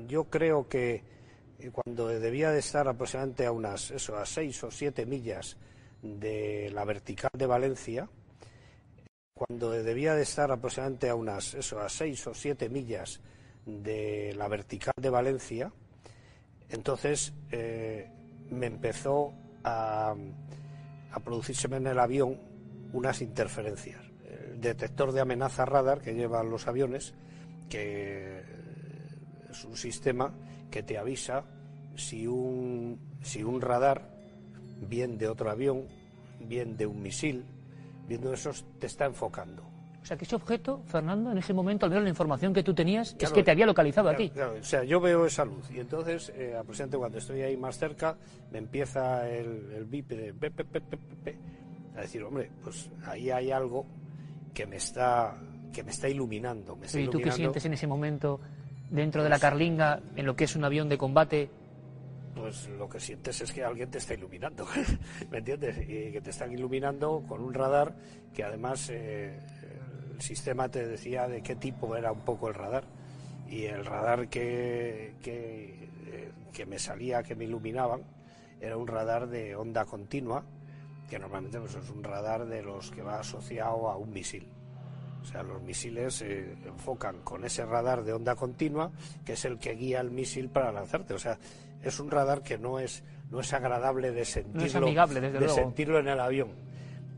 yo 0.07 0.25
creo 0.25 0.69
que 0.69 1.18
cuando 1.73 2.09
debía 2.09 2.51
de 2.51 2.61
estar 2.61 2.87
aproximadamente 2.89 3.47
a 3.47 3.53
unas 3.53 3.91
eso, 3.91 4.17
a 4.17 4.25
seis 4.25 4.63
o 4.63 4.71
siete 4.71 5.07
millas 5.07 5.57
de 6.03 6.71
la 6.73 6.85
vertical 6.85 7.31
de 7.37 7.47
Valencia, 7.47 8.09
cuando 9.35 9.71
debía 9.71 10.15
de 10.15 10.23
estar 10.23 10.51
aproximadamente 10.53 11.09
a 11.09 11.15
unas 11.15 11.55
eso, 11.55 11.81
a 11.81 11.89
seis 11.89 12.27
o 12.27 12.35
siete 12.35 12.69
millas 12.69 13.21
de 13.67 14.35
la 14.37 14.49
vertical 14.49 14.95
de 14.97 15.11
Valencia, 15.11 15.73
entonces 16.71 17.33
eh, 17.51 18.09
me 18.51 18.67
empezó 18.67 19.35
a, 19.65 20.15
a 21.11 21.21
producirse 21.21 21.67
en 21.67 21.87
el 21.87 21.99
avión 21.99 22.41
unas 22.93 23.21
interferencias. 23.21 24.01
El 24.25 24.61
detector 24.61 25.13
de 25.13 25.21
amenaza 25.21 25.65
radar 25.65 26.01
que 26.01 26.15
llevan 26.15 26.51
los 26.51 26.69
aviones, 26.69 27.15
que 27.69 28.43
es 29.51 29.65
un 29.65 29.77
sistema 29.77 30.33
que 30.71 30.83
te 30.83 30.99
avisa 30.99 31.45
si 31.97 32.27
un, 32.27 32.99
si 33.23 33.43
un 33.43 33.61
radar, 33.61 34.09
bien 34.89 35.19
de 35.19 35.29
otro 35.29 35.51
avión, 35.51 35.85
bien 36.41 36.77
de 36.77 36.87
un 36.87 37.03
misil, 37.03 37.45
viendo 38.07 38.33
esos, 38.33 38.65
te 38.79 38.87
está 38.87 39.07
enfocando. 39.07 39.65
O 40.01 40.07
sea, 40.09 40.17
que 40.17 40.25
ese 40.25 40.37
objeto, 40.37 40.83
Fernando, 40.87 41.33
en 41.33 41.39
ese 41.39 41.53
momento, 41.53 41.85
al 41.85 41.91
menos 41.91 42.05
la 42.05 42.11
información 42.11 42.55
que 42.55 42.63
tú 42.63 42.73
tenías, 42.73 43.15
es 43.19 43.31
que 43.31 43.43
te 43.43 43.51
había 43.51 43.67
localizado 43.67 44.09
claro, 44.09 44.17
a 44.17 44.27
ti. 44.27 44.31
claro, 44.31 44.55
o 44.59 44.65
sea, 44.65 44.85
yo 44.85 45.01
veo 45.01 45.27
esa 45.27 45.45
luz 45.45 45.71
y 45.71 45.81
entonces, 45.81 46.33
eh, 46.35 46.55
aproximadamente 46.57 46.97
cuando 46.97 47.19
estoy 47.19 47.43
ahí 47.43 47.57
más 47.57 47.77
cerca, 47.79 48.17
me 48.51 48.59
empieza 48.59 49.29
el, 49.29 49.71
el 49.73 49.85
bip 49.85 50.09
de 50.09 50.33
pe, 50.33 50.51
pe, 50.51 50.65
pe, 50.65 51.39
a 51.95 52.03
decir, 52.03 52.23
hombre, 52.23 52.51
pues 52.63 52.91
ahí 53.05 53.31
hay 53.31 53.51
algo 53.51 53.85
que 54.55 54.67
me 54.67 54.77
está, 54.77 55.37
que 55.73 55.83
me 55.83 55.91
está 55.91 56.09
iluminando. 56.09 56.77
Me 56.77 56.87
está 56.87 57.01
¿Y 57.01 57.09
tú 57.09 57.21
qué 57.21 57.33
sientes 57.33 57.65
en 57.67 57.75
ese 57.75 57.87
momento 57.87 58.41
dentro 58.91 59.23
de 59.23 59.29
la 59.29 59.39
carlinga, 59.39 60.01
en 60.17 60.27
lo 60.27 60.37
que 60.37 60.45
es 60.45 60.57
un 60.57 60.65
avión 60.65 60.89
de 60.89 60.99
combate? 60.99 61.51
pues 62.39 62.69
lo 62.69 62.89
que 62.89 63.01
sientes 63.01 63.41
es 63.41 63.53
que 63.53 63.65
alguien 63.65 63.91
te 63.91 63.99
está 63.99 64.15
iluminando, 64.15 64.67
¿me 65.31 65.39
entiendes? 65.39 65.77
Y 65.79 66.13
que 66.13 66.21
te 66.21 66.31
están 66.31 66.53
iluminando 66.53 67.25
con 67.27 67.43
un 67.43 67.53
radar 67.53 67.95
que 68.33 68.45
además 68.45 68.89
eh, 68.91 69.39
el 70.15 70.21
sistema 70.21 70.69
te 70.69 70.87
decía 70.87 71.27
de 71.29 71.43
qué 71.43 71.57
tipo 71.57 71.97
era 71.97 72.13
un 72.13 72.21
poco 72.21 72.49
el 72.49 72.55
radar. 72.55 72.85
Y 73.49 73.65
el 73.65 73.85
radar 73.85 74.29
que, 74.29 75.15
que, 75.23 75.89
eh, 76.07 76.67
me 76.67 76.79
salía, 76.79 77.23
que 77.23 77.35
me 77.35 77.45
iluminaban, 77.45 78.03
era 78.61 78.77
un 78.77 78.87
radar 78.87 79.29
de 79.29 79.57
onda 79.57 79.85
continua, 79.85 80.45
que 81.09 81.19
normalmente 81.19 81.59
pues, 81.59 81.75
es 81.77 81.89
un 81.89 82.03
radar 82.03 82.47
de 82.47 82.63
los 82.63 82.91
que 82.91 83.03
va 83.03 83.21
asociado 83.21 83.89
a 83.89 83.97
un 83.97 84.11
misil. 84.11 84.49
O 85.29 85.31
sea, 85.31 85.43
los 85.43 85.61
misiles 85.61 86.15
se 86.15 86.53
enfocan 86.65 87.21
con 87.21 87.45
ese 87.45 87.67
radar 87.67 88.03
de 88.03 88.15
onda 88.15 88.35
continua, 88.35 88.91
que 89.27 89.35
es 89.35 89.45
el 89.45 89.59
que 89.59 89.75
guía 89.75 90.01
el 90.01 90.11
misil 90.11 90.49
para 90.49 90.73
lanzarte. 90.73 91.13
O 91.13 91.19
sea, 91.19 91.39
es 91.83 92.01
un 92.01 92.11
radar 92.11 92.43
que 92.43 92.57
no 92.57 92.79
es, 92.79 93.05
no 93.31 93.41
es 93.41 93.53
agradable 93.53 94.11
de 94.11 94.25
sentirlo, 94.25 94.87
amigable, 94.87 95.21
desde 95.21 95.35
de 95.35 95.45
luego. 95.45 95.55
sentirlo 95.55 95.99
en 95.99 96.09
el 96.09 96.19
avión. 96.19 96.49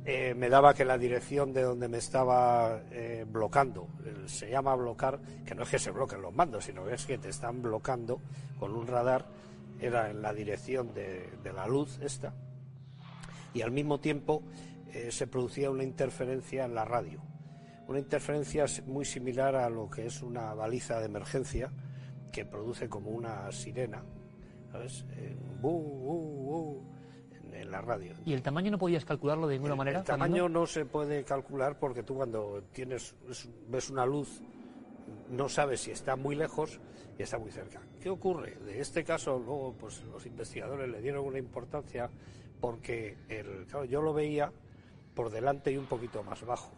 Eh, 0.05 0.35
me 0.35 0.49
daba 0.49 0.75
que 0.75 0.85
la 0.85 0.99
dirección 0.99 1.52
de 1.52 1.62
donde 1.62 1.87
me 1.87 1.99
estaba 1.99 2.81
eh, 2.90 3.25
bloqueando, 3.29 3.87
eh, 4.05 4.14
se 4.26 4.50
llama 4.50 4.75
blocar, 4.75 5.21
que 5.47 5.55
no 5.55 5.62
es 5.62 5.69
que 5.69 5.79
se 5.79 5.93
bloqueen 5.93 6.23
los 6.23 6.35
mandos, 6.35 6.64
sino 6.64 6.85
que 6.85 6.95
es 6.95 7.07
que 7.07 7.19
te 7.19 7.29
están 7.29 7.62
bloqueando 7.62 8.21
con 8.59 8.75
un 8.75 8.88
radar, 8.88 9.26
era 9.79 10.11
en 10.11 10.21
la 10.21 10.33
dirección 10.33 10.93
de, 10.95 11.31
de 11.45 11.52
la 11.52 11.69
luz 11.69 12.00
esta, 12.02 12.35
y 13.55 13.62
al 13.62 13.71
mismo 13.71 14.00
tiempo 14.00 14.43
eh, 14.93 15.12
se 15.12 15.29
producía 15.29 15.71
una 15.71 15.85
interferencia 15.85 16.64
en 16.64 16.75
la 16.75 16.85
radio. 16.85 17.21
Una 17.90 17.99
interferencia 17.99 18.66
muy 18.87 19.04
similar 19.04 19.56
a 19.56 19.68
lo 19.68 19.90
que 19.90 20.06
es 20.06 20.23
una 20.23 20.54
baliza 20.54 21.00
de 21.00 21.06
emergencia 21.06 21.73
que 22.32 22.44
produce 22.44 22.88
como 22.88 23.11
una 23.11 23.50
sirena, 23.50 24.00
¿sabes? 24.70 25.04
Eh, 25.16 25.35
bu, 25.61 25.70
bu, 25.73 26.23
bu, 26.44 26.82
en, 27.49 27.52
en 27.62 27.68
la 27.73 27.80
radio. 27.80 28.14
¿Y 28.25 28.32
el 28.32 28.42
tamaño 28.42 28.70
no 28.70 28.78
podías 28.78 29.04
calcularlo 29.04 29.49
de 29.49 29.54
ninguna 29.56 29.75
manera? 29.75 29.99
El 29.99 30.04
tamaño 30.04 30.35
Fernando? 30.35 30.61
no 30.61 30.66
se 30.68 30.85
puede 30.85 31.25
calcular 31.25 31.80
porque 31.80 32.04
tú 32.04 32.14
cuando 32.14 32.62
tienes 32.73 33.16
es- 33.28 33.49
ves 33.68 33.90
una 33.90 34.06
luz 34.06 34.40
no 35.28 35.49
sabes 35.49 35.80
si 35.80 35.90
está 35.90 36.14
muy 36.14 36.37
lejos 36.37 36.78
y 37.18 37.23
está 37.25 37.38
muy 37.38 37.50
cerca. 37.50 37.80
¿Qué 38.00 38.09
ocurre? 38.09 38.54
De 38.64 38.80
este 38.80 39.02
caso 39.02 39.37
luego 39.37 39.75
pues 39.76 40.00
los 40.04 40.25
investigadores 40.26 40.88
le 40.88 41.00
dieron 41.02 41.26
una 41.26 41.38
importancia 41.40 42.09
porque 42.61 43.18
el, 43.28 43.66
claro, 43.66 43.85
yo 43.85 44.00
lo 44.00 44.14
veía 44.14 44.52
por 45.12 45.28
delante 45.30 45.73
y 45.73 45.76
un 45.76 45.87
poquito 45.87 46.23
más 46.23 46.44
bajo 46.47 46.70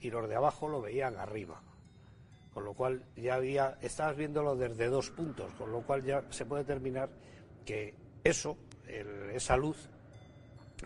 y 0.00 0.10
los 0.10 0.28
de 0.28 0.36
abajo 0.36 0.68
lo 0.68 0.80
veían 0.80 1.16
arriba. 1.16 1.60
Con 2.52 2.64
lo 2.64 2.74
cual 2.74 3.04
ya 3.16 3.34
había, 3.34 3.78
estabas 3.82 4.16
viéndolo 4.16 4.56
desde 4.56 4.86
dos 4.86 5.10
puntos, 5.10 5.52
con 5.54 5.70
lo 5.72 5.82
cual 5.82 6.04
ya 6.04 6.24
se 6.30 6.46
puede 6.46 6.64
determinar 6.64 7.10
que 7.64 7.94
eso, 8.24 8.56
esa 9.34 9.56
luz, 9.56 9.88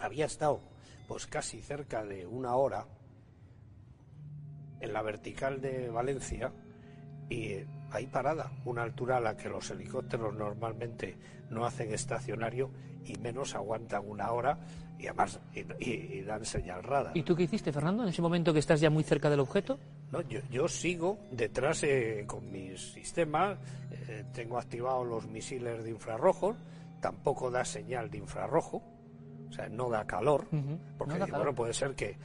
había 0.01 0.27
estado 0.27 0.61
pues 1.07 1.27
casi 1.27 1.61
cerca 1.61 2.05
de 2.05 2.27
una 2.27 2.55
hora 2.55 2.87
en 4.81 4.93
la 4.93 5.03
vertical 5.03 5.61
de 5.61 5.91
Valencia 5.91 6.53
y 7.29 7.65
ahí 7.93 8.07
parada, 8.07 8.51
una 8.65 8.83
altura 8.83 9.17
a 9.17 9.21
la 9.21 9.37
que 9.37 9.49
los 9.49 9.71
helicópteros 9.71 10.35
normalmente 10.35 11.17
no 11.51 11.65
hacen 11.67 11.93
estacionario 11.93 12.71
y 13.05 13.17
menos 13.19 13.55
aguantan 13.55 14.03
una 14.09 14.31
hora 14.33 14.59
y 14.99 15.07
además 15.07 15.41
y, 15.55 15.61
y- 15.83 16.19
y 16.19 16.23
dan 16.23 16.45
señal 16.45 16.83
radar. 16.83 17.17
¿Y 17.17 17.23
tú 17.23 17.35
qué 17.35 17.45
hiciste, 17.45 17.73
Fernando, 17.73 18.03
en 18.03 18.11
ese 18.11 18.21
momento 18.23 18.53
que 18.53 18.59
estás 18.59 18.81
ya 18.81 18.91
muy 18.91 19.03
cerca 19.03 19.31
del 19.31 19.41
objeto? 19.41 19.79
No, 20.13 20.21
yo, 20.23 20.41
yo 20.51 20.69
sigo 20.69 21.19
detrás 21.31 21.83
eh, 21.85 22.25
con 22.27 22.51
mis 22.53 22.93
sistemas, 22.93 23.59
eh, 23.91 24.25
tengo 24.35 24.59
activados 24.59 25.07
los 25.07 25.27
misiles 25.27 25.83
de 25.83 25.91
infrarrojos, 25.91 26.57
tampoco 27.01 27.51
da 27.51 27.65
señal 27.65 28.11
de 28.11 28.19
infrarrojo, 28.19 28.83
o 29.49 29.53
sea, 29.53 29.69
no 29.69 29.89
da 29.89 30.07
calor, 30.07 30.47
porque 30.99 31.15
no 31.15 31.19
da 31.19 31.25
digo, 31.25 31.37
calor. 31.39 31.47
bueno, 31.47 31.55
puede 31.55 31.73
ser 31.73 31.95
que, 31.95 32.17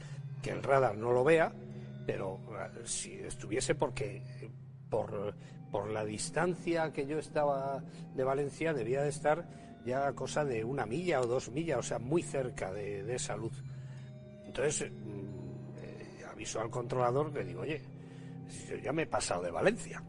que 0.42 0.50
el 0.50 0.62
radar 0.62 0.96
no 0.96 1.10
lo 1.12 1.24
vea, 1.24 1.50
pero 2.06 2.38
eh, 2.50 2.82
si 2.84 3.14
estuviese 3.14 3.74
porque 3.74 4.22
por, 4.88 5.34
por 5.70 5.90
la 5.90 6.04
distancia 6.04 6.92
que 6.92 7.06
yo 7.06 7.18
estaba 7.18 7.82
de 8.14 8.24
Valencia 8.24 8.72
debía 8.72 9.02
de 9.02 9.08
estar 9.08 9.46
ya 9.84 10.12
cosa 10.12 10.44
de 10.44 10.64
una 10.64 10.84
milla 10.84 11.20
o 11.20 11.26
dos 11.26 11.50
millas, 11.50 11.78
o 11.78 11.82
sea, 11.82 11.98
muy 11.98 12.22
cerca 12.22 12.72
de, 12.72 13.04
de 13.04 13.14
esa 13.14 13.36
luz. 13.36 13.62
Entonces, 14.44 14.90
mm, 14.90 15.78
eh, 15.78 16.24
aviso 16.30 16.60
al 16.60 16.70
controlador 16.70 17.32
que 17.32 17.44
digo, 17.44 17.60
oye, 17.60 17.80
yo 18.68 18.76
ya 18.76 18.92
me 18.92 19.02
he 19.02 19.06
pasado 19.06 19.42
de 19.42 19.50
Valencia. 19.50 20.02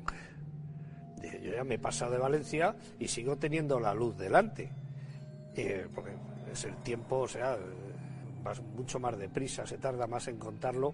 Yo 1.22 1.54
ya 1.54 1.64
me 1.64 1.76
he 1.76 1.80
pasado 1.80 2.12
de 2.12 2.18
Valencia 2.18 2.76
y 3.00 3.08
sigo 3.08 3.38
teniendo 3.38 3.80
la 3.80 3.94
luz 3.94 4.18
delante. 4.18 4.72
Eh, 5.56 5.88
porque 5.94 6.12
es 6.52 6.64
el 6.66 6.76
tiempo, 6.78 7.20
o 7.20 7.28
sea, 7.28 7.58
vas 8.44 8.62
mucho 8.62 9.00
más 9.00 9.18
deprisa, 9.18 9.66
se 9.66 9.78
tarda 9.78 10.08
más 10.08 10.28
en 10.28 10.38
contarlo 10.38 10.94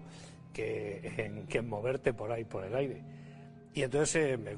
que 0.52 1.14
en, 1.18 1.46
que 1.46 1.58
en 1.58 1.68
moverte 1.68 2.12
por 2.12 2.32
ahí, 2.32 2.44
por 2.44 2.64
el 2.64 2.74
aire. 2.74 3.02
Y 3.74 3.82
entonces 3.82 4.16
eh, 4.16 4.36
me 4.36 4.52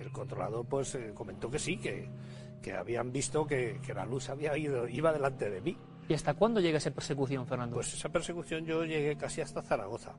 el 0.00 0.10
controlador 0.12 0.66
pues 0.66 0.94
eh, 0.94 1.12
comentó 1.14 1.50
que 1.50 1.58
sí, 1.58 1.76
que, 1.76 2.08
que 2.62 2.72
habían 2.72 3.12
visto 3.12 3.46
que, 3.46 3.80
que 3.84 3.94
la 3.94 4.04
luz 4.04 4.28
había 4.28 4.56
ido, 4.56 4.88
iba 4.88 5.12
delante 5.12 5.50
de 5.50 5.60
mí. 5.60 5.76
¿Y 6.08 6.14
hasta 6.14 6.34
cuándo 6.34 6.60
llega 6.60 6.78
esa 6.78 6.90
persecución, 6.90 7.46
Fernando? 7.46 7.74
Pues 7.74 7.92
esa 7.92 8.08
persecución 8.08 8.64
yo 8.64 8.84
llegué 8.84 9.16
casi 9.16 9.40
hasta 9.40 9.62
Zaragoza. 9.62 10.14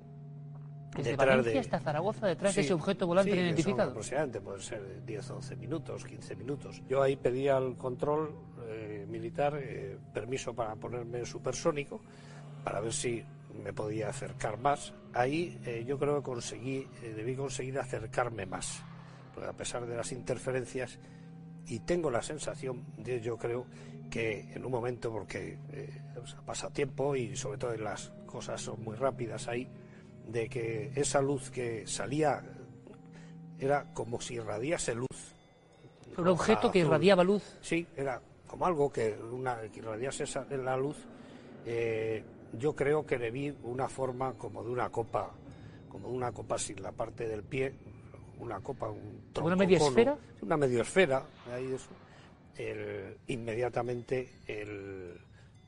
Desde 0.95 1.11
detrás 1.11 1.27
Valencia 1.29 1.53
de- 1.53 1.59
hasta 1.59 1.79
Zaragoza, 1.79 2.27
detrás 2.27 2.55
de 2.55 2.61
ese 2.61 2.73
objeto 2.73 3.07
volante 3.07 3.31
sí, 3.31 3.37
identificado. 3.37 3.91
Aproximadamente 3.91 4.41
pueden 4.41 4.61
ser 4.61 5.05
10 5.05 5.29
o 5.31 5.35
11 5.35 5.55
minutos, 5.55 6.05
15 6.05 6.35
minutos. 6.35 6.81
Yo 6.89 7.01
ahí 7.03 7.15
pedí 7.15 7.47
al 7.47 7.77
control 7.77 8.35
eh, 8.67 9.05
militar 9.07 9.57
eh, 9.61 9.97
permiso 10.13 10.53
para 10.53 10.75
ponerme 10.75 11.25
supersónico 11.25 12.01
para 12.63 12.81
ver 12.81 12.93
si 12.93 13.23
me 13.57 13.73
podía 13.73 14.09
acercar 14.09 14.59
más. 14.59 14.93
Ahí 15.13 15.59
eh, 15.65 15.83
yo 15.85 15.97
creo 15.97 16.17
que 16.17 16.23
conseguí, 16.23 16.87
eh, 17.03 17.13
debí 17.15 17.35
conseguir 17.35 17.79
acercarme 17.79 18.45
más, 18.45 18.83
porque 19.33 19.49
a 19.49 19.53
pesar 19.53 19.85
de 19.85 19.95
las 19.95 20.11
interferencias, 20.11 20.99
y 21.65 21.79
tengo 21.79 22.09
la 22.09 22.21
sensación, 22.21 22.85
de, 22.97 23.19
yo 23.21 23.37
creo, 23.37 23.65
que 24.09 24.53
en 24.53 24.65
un 24.65 24.71
momento, 24.71 25.11
porque 25.11 25.59
eh, 25.71 26.01
pasa 26.45 26.69
tiempo 26.69 27.15
y 27.15 27.35
sobre 27.35 27.57
todo 27.57 27.75
las 27.75 28.11
cosas 28.25 28.61
son 28.61 28.83
muy 28.83 28.95
rápidas 28.95 29.47
ahí, 29.47 29.67
de 30.27 30.49
que 30.49 30.91
esa 30.95 31.21
luz 31.21 31.49
que 31.49 31.87
salía 31.87 32.43
era 33.59 33.85
como 33.93 34.21
si 34.21 34.35
irradiase 34.35 34.95
luz. 34.95 35.35
Un 36.17 36.27
objeto 36.27 36.71
que 36.71 36.79
irradiaba 36.79 37.23
luz. 37.23 37.43
Sí, 37.61 37.85
era 37.95 38.21
como 38.47 38.65
algo 38.65 38.91
que, 38.91 39.15
una, 39.31 39.59
que 39.61 39.79
irradiase 39.79 40.23
esa, 40.23 40.45
la 40.45 40.77
luz. 40.77 40.97
Eh, 41.65 42.23
yo 42.53 42.75
creo 42.75 43.05
que 43.05 43.17
le 43.17 43.31
vi 43.31 43.53
una 43.63 43.87
forma 43.87 44.33
como 44.33 44.63
de 44.63 44.69
una 44.71 44.89
copa, 44.89 45.31
como 45.89 46.07
de 46.09 46.13
una 46.15 46.31
copa 46.31 46.57
sin 46.57 46.81
la 46.81 46.91
parte 46.91 47.27
del 47.27 47.43
pie, 47.43 47.73
una 48.39 48.59
copa, 48.59 48.89
un 48.89 49.31
¿Como 49.33 49.47
una 49.47 49.55
tronco 49.55 49.55
media 49.57 49.79
cono, 49.79 49.89
esfera? 49.89 50.17
Una 50.41 50.57
media 50.57 50.81
esfera, 50.81 51.23
ahí 51.53 51.73
eso. 51.73 51.89
El- 52.55 53.17
inmediatamente 53.27 54.29
él 54.47 55.19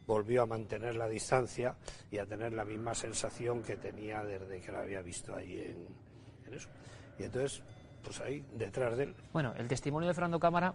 volvió 0.07 0.41
a 0.41 0.45
mantener 0.47 0.95
la 0.95 1.07
distancia 1.07 1.75
y 2.09 2.17
a 2.17 2.25
tener 2.25 2.53
la 2.53 2.65
misma 2.65 2.95
sensación 2.95 3.61
que 3.61 3.75
tenía 3.75 4.23
desde 4.23 4.59
que 4.59 4.71
la 4.71 4.81
había 4.81 5.01
visto 5.01 5.35
ahí 5.35 5.59
en, 5.59 5.87
en 6.47 6.53
eso. 6.53 6.69
Y 7.19 7.23
entonces, 7.23 7.61
pues 8.03 8.19
ahí, 8.21 8.43
detrás 8.55 8.97
de 8.97 9.03
él, 9.03 9.15
Bueno, 9.33 9.53
el 9.57 9.67
testimonio 9.67 10.07
de 10.07 10.15
Fernando 10.15 10.39
Cámara 10.39 10.73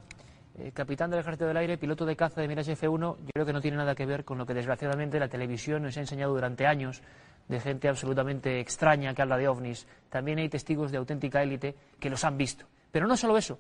eh, 0.57 0.71
capitán 0.73 1.11
del 1.11 1.21
Ejército 1.21 1.47
del 1.47 1.57
Aire, 1.57 1.79
piloto 1.79 2.07
de 2.07 2.15
caza 2.15 2.41
de 2.41 2.47
Mirage 2.47 2.77
F1, 2.77 3.17
yo 3.19 3.31
creo 3.33 3.45
que 3.47 3.53
no 3.53 3.61
tiene 3.61 3.77
nada 3.77 3.95
que 3.95 4.07
ver 4.07 4.25
con 4.25 4.39
lo 4.39 4.47
que 4.47 4.55
desgraciadamente 4.55 5.19
la 5.19 5.29
televisión 5.29 5.83
nos 5.83 5.97
ha 5.97 6.01
enseñado 6.01 6.33
durante 6.33 6.67
años 6.67 7.03
de 7.49 7.61
gente 7.61 7.89
absolutamente 7.89 8.61
extraña 8.61 9.15
que 9.15 9.23
habla 9.23 9.37
de 9.37 9.49
ovnis. 9.49 9.87
También 10.09 10.39
hay 10.39 10.49
testigos 10.49 10.93
de 10.93 10.99
auténtica 10.99 11.43
élite 11.43 11.75
que 11.99 12.09
los 12.09 12.25
han 12.25 12.39
visto. 12.39 12.67
Pero 12.93 13.07
no 13.09 13.17
solo 13.17 13.37
eso. 13.37 13.59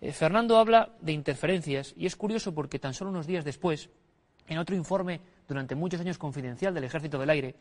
Eh, 0.00 0.12
Fernando 0.12 0.58
habla 0.58 0.90
de 1.00 1.12
interferencias 1.12 1.94
y 1.96 2.04
es 2.04 2.14
curioso 2.14 2.54
porque 2.54 2.78
tan 2.78 2.92
solo 2.92 3.10
unos 3.10 3.26
días 3.26 3.44
después, 3.44 3.88
en 4.46 4.58
otro 4.58 4.76
informe 4.76 5.20
durante 5.48 5.74
muchos 5.74 6.00
años 6.00 6.18
confidencial 6.18 6.74
del 6.74 6.84
Ejército 6.84 7.18
del 7.18 7.30
Aire, 7.30 7.54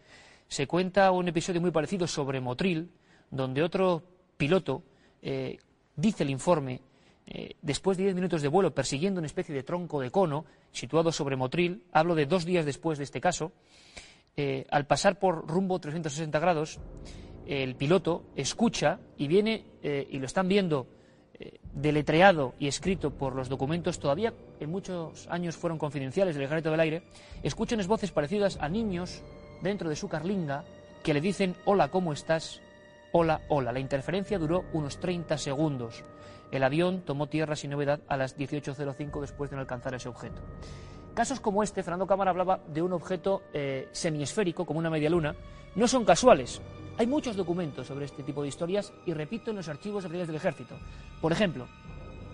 se 0.49 0.67
cuenta 0.67 1.09
un 1.11 1.27
episodio 1.29 1.61
muy 1.61 1.71
parecido 1.71 2.05
sobre 2.05 2.41
Motril, 2.41 2.91
donde 3.31 3.63
otro 3.63 4.03
piloto 4.35 4.83
eh, 5.21 5.57
dice 5.95 6.23
el 6.23 6.31
informe 6.31 6.81
eh, 7.25 7.55
después 7.61 7.97
de 7.97 8.03
diez 8.03 8.15
minutos 8.15 8.41
de 8.41 8.49
vuelo 8.49 8.73
persiguiendo 8.73 9.19
una 9.19 9.27
especie 9.27 9.55
de 9.55 9.63
tronco 9.63 10.01
de 10.01 10.11
cono 10.11 10.45
situado 10.71 11.11
sobre 11.11 11.35
Motril, 11.35 11.83
hablo 11.91 12.15
de 12.15 12.25
dos 12.25 12.45
días 12.45 12.65
después 12.65 12.97
de 12.97 13.05
este 13.05 13.21
caso, 13.21 13.53
eh, 14.35 14.65
al 14.69 14.85
pasar 14.87 15.19
por 15.19 15.47
rumbo 15.47 15.79
360 15.79 16.37
grados, 16.39 16.79
el 17.45 17.75
piloto 17.75 18.25
escucha 18.35 18.99
y 19.17 19.27
viene, 19.27 19.65
eh, 19.81 20.07
y 20.09 20.19
lo 20.19 20.25
están 20.25 20.47
viendo 20.47 20.87
deletreado 21.73 22.53
y 22.57 22.67
escrito 22.67 23.11
por 23.11 23.35
los 23.35 23.49
documentos, 23.49 23.99
todavía 23.99 24.33
en 24.61 24.69
muchos 24.69 25.27
años 25.27 25.57
fueron 25.57 25.77
confidenciales 25.77 26.35
del 26.35 26.45
Ejército 26.45 26.71
del 26.71 26.79
Aire, 26.79 27.03
escucha 27.41 27.75
unas 27.75 27.87
voces 27.87 28.11
parecidas 28.11 28.57
a 28.61 28.69
niños 28.69 29.23
dentro 29.61 29.89
de 29.89 29.97
su 29.97 30.07
carlinga 30.07 30.63
que 31.03 31.13
le 31.13 31.19
dicen 31.19 31.55
hola, 31.65 31.89
¿cómo 31.89 32.13
estás? 32.13 32.61
Hola, 33.15 33.41
hola. 33.47 33.71
La 33.71 33.79
interferencia 33.79 34.39
duró 34.39 34.65
unos 34.73 34.99
30 34.99 35.37
segundos. 35.37 36.03
El 36.49 36.63
avión 36.63 37.01
tomó 37.01 37.27
tierra 37.27 37.55
sin 37.55 37.69
novedad 37.69 37.99
a 38.07 38.17
las 38.17 38.35
18.05 38.35 39.21
después 39.21 39.51
de 39.51 39.55
no 39.55 39.61
alcanzar 39.61 39.93
ese 39.93 40.09
objeto. 40.09 40.41
Casos 41.13 41.39
como 41.39 41.61
este, 41.61 41.83
Fernando 41.83 42.07
Cámara 42.07 42.31
hablaba 42.31 42.61
de 42.67 42.81
un 42.81 42.91
objeto 42.91 43.43
eh, 43.53 43.87
semiesférico, 43.91 44.65
como 44.65 44.79
una 44.79 44.89
media 44.89 45.11
luna, 45.11 45.35
no 45.75 45.87
son 45.87 46.05
casuales. 46.05 46.59
Hay 46.97 47.05
muchos 47.05 47.35
documentos 47.35 47.85
sobre 47.85 48.05
este 48.05 48.23
tipo 48.23 48.41
de 48.41 48.47
historias 48.47 48.91
y 49.05 49.13
repito 49.13 49.51
en 49.51 49.57
los 49.57 49.69
archivos 49.69 50.03
oficiales 50.05 50.25
del 50.25 50.37
ejército. 50.37 50.75
Por 51.21 51.31
ejemplo, 51.31 51.67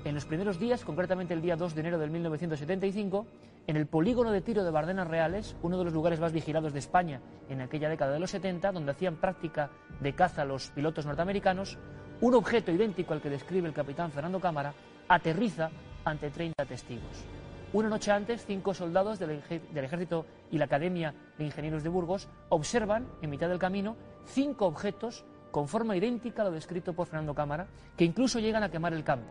en 0.06 0.16
los 0.16 0.26
primeros 0.26 0.60
días, 0.60 0.86
concretamente 0.86 1.34
el 1.34 1.42
día 1.42 1.56
2 1.56 1.76
de 1.76 1.82
enero 1.82 2.00
de 2.00 2.08
1975, 2.08 3.26
en 3.68 3.76
el 3.76 3.86
polígono 3.86 4.32
de 4.32 4.42
tiro 4.42 4.64
de 4.64 4.72
Bardenas 4.72 5.08
Reales, 5.08 5.56
uno 5.62 5.78
de 5.78 5.84
los 5.84 5.94
lugares 5.94 6.20
más 6.20 6.32
vigilados 6.32 6.74
de 6.74 6.80
España 6.80 7.22
en 7.50 7.62
aquella 7.62 7.90
década 7.90 8.14
de 8.14 8.20
los 8.20 8.32
70, 8.32 8.72
donde 8.72 8.92
hacían 8.92 9.18
práctica 9.18 9.70
de 10.00 10.14
caza 10.14 10.46
los 10.46 10.70
pilotos 10.70 11.06
norteamericanos, 11.06 11.78
un 12.22 12.34
objeto 12.34 12.72
idéntico 12.72 13.14
al 13.14 13.22
que 13.22 13.30
describe 13.30 13.68
el 13.68 13.74
capitán 13.74 14.12
Fernando 14.12 14.40
Cámara 14.40 14.74
aterriza 15.08 15.70
ante 16.06 16.30
30 16.30 16.66
testigos. 16.66 17.26
Una 17.72 17.90
noche 17.90 18.12
antes, 18.12 18.46
cinco 18.46 18.74
soldados 18.74 19.20
del, 19.20 19.42
del, 19.72 19.86
ejército 19.86 20.26
y 20.50 20.58
la 20.58 20.66
Academia 20.66 21.14
de 21.38 21.46
Ingenieros 21.46 21.84
de 21.84 21.90
Burgos 21.90 22.28
observan, 22.50 23.08
en 23.22 23.30
mitad 23.30 23.48
del 23.48 23.60
camino, 23.60 23.96
cinco 24.26 24.66
objetos 24.66 25.24
con 25.52 25.68
forma 25.68 25.96
idéntica 25.96 26.42
a 26.42 26.46
lo 26.46 26.52
descrito 26.52 26.94
por 26.94 27.08
Fernando 27.08 27.36
Cámara, 27.36 27.68
que 27.96 28.06
incluso 28.06 28.40
llegan 28.40 28.64
a 28.64 28.72
quemar 28.72 28.94
el 28.94 29.04
campo. 29.04 29.30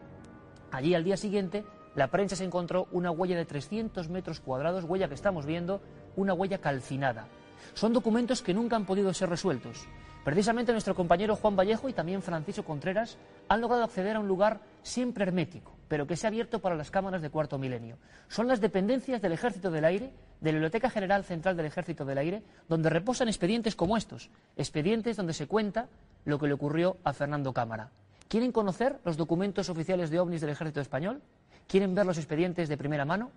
Allí, 0.70 0.94
al 0.94 1.04
día 1.04 1.16
siguiente, 1.16 1.64
la 1.94 2.08
prensa 2.08 2.36
se 2.36 2.44
encontró 2.44 2.86
una 2.92 3.10
huella 3.10 3.36
de 3.36 3.44
300 3.44 4.08
metros 4.08 4.40
cuadrados, 4.40 4.84
huella 4.84 5.08
que 5.08 5.14
estamos 5.14 5.46
viendo, 5.46 5.80
una 6.16 6.34
huella 6.34 6.58
calcinada. 6.58 7.26
Son 7.74 7.92
documentos 7.92 8.42
que 8.42 8.54
nunca 8.54 8.76
han 8.76 8.86
podido 8.86 9.12
ser 9.14 9.30
resueltos. 9.30 9.86
Precisamente 10.24 10.72
nuestro 10.72 10.94
compañero 10.94 11.36
Juan 11.36 11.56
Vallejo 11.56 11.88
y 11.88 11.94
también 11.94 12.22
Francisco 12.22 12.62
Contreras 12.62 13.16
han 13.48 13.60
logrado 13.60 13.84
acceder 13.84 14.16
a 14.16 14.20
un 14.20 14.28
lugar 14.28 14.60
siempre 14.82 15.24
hermético, 15.24 15.74
pero 15.88 16.06
que 16.06 16.16
se 16.16 16.26
ha 16.26 16.28
abierto 16.28 16.58
para 16.60 16.76
las 16.76 16.90
cámaras 16.90 17.22
de 17.22 17.30
cuarto 17.30 17.58
milenio. 17.58 17.96
Son 18.28 18.46
las 18.46 18.60
dependencias 18.60 19.22
del 19.22 19.32
Ejército 19.32 19.70
del 19.70 19.86
Aire, 19.86 20.12
de 20.40 20.52
la 20.52 20.56
Biblioteca 20.56 20.90
General 20.90 21.24
Central 21.24 21.56
del 21.56 21.66
Ejército 21.66 22.04
del 22.04 22.18
Aire, 22.18 22.42
donde 22.68 22.90
reposan 22.90 23.28
expedientes 23.28 23.74
como 23.74 23.96
estos, 23.96 24.28
expedientes 24.56 25.16
donde 25.16 25.32
se 25.32 25.46
cuenta 25.46 25.88
lo 26.26 26.38
que 26.38 26.46
le 26.46 26.52
ocurrió 26.52 26.98
a 27.04 27.14
Fernando 27.14 27.54
Cámara. 27.54 27.90
¿Quieren 28.28 28.52
conocer 28.52 29.00
los 29.06 29.16
documentos 29.16 29.70
oficiales 29.70 30.10
de 30.10 30.20
ovnis 30.20 30.42
del 30.42 30.50
Ejército 30.50 30.82
Español? 30.82 31.22
¿Quieren 31.66 31.94
ver 31.94 32.04
los 32.04 32.18
expedientes 32.18 32.68
de 32.68 32.76
primera 32.76 33.06
mano? 33.06 33.30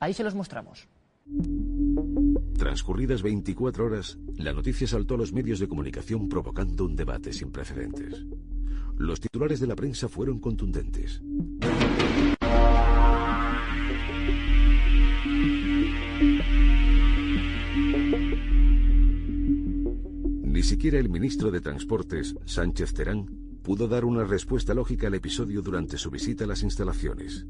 Ahí 0.00 0.12
se 0.14 0.24
los 0.24 0.34
mostramos. 0.34 0.88
Transcurridas 2.58 3.22
24 3.22 3.86
horas, 3.86 4.18
la 4.36 4.52
noticia 4.52 4.88
saltó 4.88 5.14
a 5.14 5.18
los 5.18 5.32
medios 5.32 5.60
de 5.60 5.68
comunicación 5.68 6.28
provocando 6.28 6.84
un 6.84 6.96
debate 6.96 7.32
sin 7.32 7.52
precedentes. 7.52 8.26
Los 8.98 9.20
titulares 9.20 9.60
de 9.60 9.68
la 9.68 9.76
prensa 9.76 10.08
fueron 10.08 10.40
contundentes. 10.40 11.22
Ni 20.42 20.62
siquiera 20.64 20.98
el 20.98 21.08
ministro 21.08 21.52
de 21.52 21.60
Transportes, 21.60 22.34
Sánchez 22.44 22.92
Terán, 22.94 23.51
pudo 23.62 23.86
dar 23.86 24.04
una 24.04 24.24
respuesta 24.24 24.74
lógica 24.74 25.06
al 25.06 25.14
episodio 25.14 25.62
durante 25.62 25.96
su 25.96 26.10
visita 26.10 26.44
a 26.44 26.46
las 26.46 26.62
instalaciones. 26.62 27.46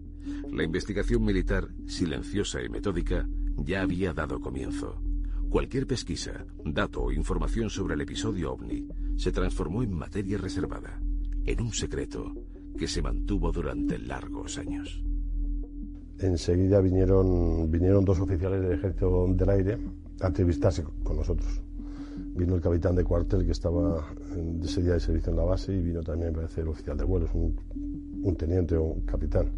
La 0.50 0.62
investigación 0.62 1.24
militar, 1.24 1.68
silenciosa 1.86 2.62
y 2.62 2.68
metódica, 2.68 3.26
ya 3.56 3.82
había 3.82 4.12
dado 4.12 4.40
comienzo. 4.40 5.00
Cualquier 5.48 5.86
pesquisa, 5.86 6.44
dato 6.64 7.02
o 7.02 7.12
información 7.12 7.70
sobre 7.70 7.94
el 7.94 8.02
episodio 8.02 8.52
ovni 8.52 8.86
se 9.16 9.32
transformó 9.32 9.82
en 9.82 9.92
materia 9.92 10.38
reservada, 10.38 11.00
en 11.44 11.60
un 11.60 11.72
secreto 11.72 12.34
que 12.76 12.88
se 12.88 13.02
mantuvo 13.02 13.52
durante 13.52 13.98
largos 13.98 14.58
años. 14.58 15.02
Enseguida 16.18 16.80
vinieron, 16.80 17.70
vinieron 17.70 18.04
dos 18.04 18.20
oficiales 18.20 18.62
del 18.62 18.72
Ejército 18.72 19.26
del 19.28 19.50
Aire 19.50 19.78
a 20.20 20.28
entrevistarse 20.28 20.84
con 21.02 21.16
nosotros. 21.16 21.62
Vino 22.34 22.54
el 22.54 22.60
capitán 22.60 22.94
de 22.94 23.04
cuartel 23.04 23.44
que 23.44 23.52
estaba 23.52 24.06
ese 24.62 24.82
día 24.82 24.94
de 24.94 25.00
servicio 25.00 25.30
en 25.30 25.36
la 25.36 25.44
base 25.44 25.72
y 25.74 25.80
vino 25.80 26.02
también, 26.02 26.32
parece, 26.32 26.62
el 26.62 26.68
oficial 26.68 26.96
de 26.96 27.04
vuelo, 27.04 27.26
un, 27.34 27.54
un 28.22 28.36
teniente 28.36 28.76
o 28.76 28.84
un 28.84 29.02
capitán. 29.02 29.50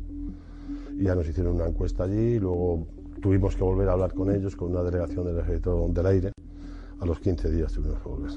Y 0.96 1.04
ya 1.04 1.14
nos 1.14 1.28
hicieron 1.28 1.54
una 1.56 1.66
encuesta 1.66 2.04
allí 2.04 2.34
y 2.34 2.38
luego 2.38 2.86
tuvimos 3.20 3.56
que 3.56 3.64
volver 3.64 3.88
a 3.88 3.92
hablar 3.92 4.12
con 4.12 4.34
ellos, 4.34 4.56
con 4.56 4.70
una 4.70 4.82
delegación 4.82 5.24
del 5.26 5.38
Ejército 5.38 5.86
del 5.88 6.06
Aire. 6.06 6.32
A 7.00 7.06
los 7.06 7.20
15 7.20 7.50
días 7.50 7.72
tuvimos 7.72 8.00
que 8.00 8.08
volver. 8.08 8.30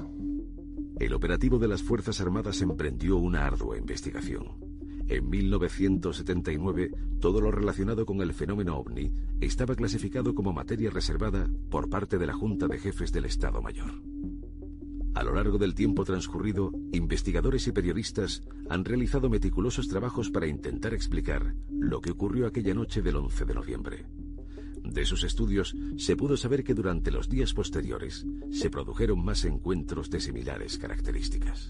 El 0.98 1.14
operativo 1.14 1.58
de 1.58 1.68
las 1.68 1.82
Fuerzas 1.82 2.20
Armadas 2.20 2.60
emprendió 2.60 3.18
una 3.18 3.46
ardua 3.46 3.78
investigación. 3.78 4.68
En 5.08 5.30
1979, 5.30 6.90
todo 7.20 7.40
lo 7.40 7.50
relacionado 7.50 8.04
con 8.04 8.20
el 8.20 8.34
fenómeno 8.34 8.76
ovni 8.76 9.10
estaba 9.40 9.74
clasificado 9.74 10.34
como 10.34 10.52
materia 10.52 10.90
reservada 10.90 11.48
por 11.70 11.88
parte 11.88 12.18
de 12.18 12.26
la 12.26 12.34
Junta 12.34 12.66
de 12.66 12.78
Jefes 12.78 13.10
del 13.12 13.24
Estado 13.24 13.62
Mayor. 13.62 14.17
A 15.18 15.24
lo 15.24 15.34
largo 15.34 15.58
del 15.58 15.74
tiempo 15.74 16.04
transcurrido, 16.04 16.70
investigadores 16.92 17.66
y 17.66 17.72
periodistas 17.72 18.40
han 18.70 18.84
realizado 18.84 19.28
meticulosos 19.28 19.88
trabajos 19.88 20.30
para 20.30 20.46
intentar 20.46 20.94
explicar 20.94 21.56
lo 21.68 22.00
que 22.00 22.12
ocurrió 22.12 22.46
aquella 22.46 22.72
noche 22.72 23.02
del 23.02 23.16
11 23.16 23.44
de 23.44 23.54
noviembre. 23.54 24.06
De 24.84 25.04
sus 25.04 25.24
estudios 25.24 25.74
se 25.96 26.14
pudo 26.14 26.36
saber 26.36 26.62
que 26.62 26.72
durante 26.72 27.10
los 27.10 27.28
días 27.28 27.52
posteriores 27.52 28.24
se 28.52 28.70
produjeron 28.70 29.24
más 29.24 29.44
encuentros 29.44 30.08
de 30.08 30.20
similares 30.20 30.78
características. 30.78 31.68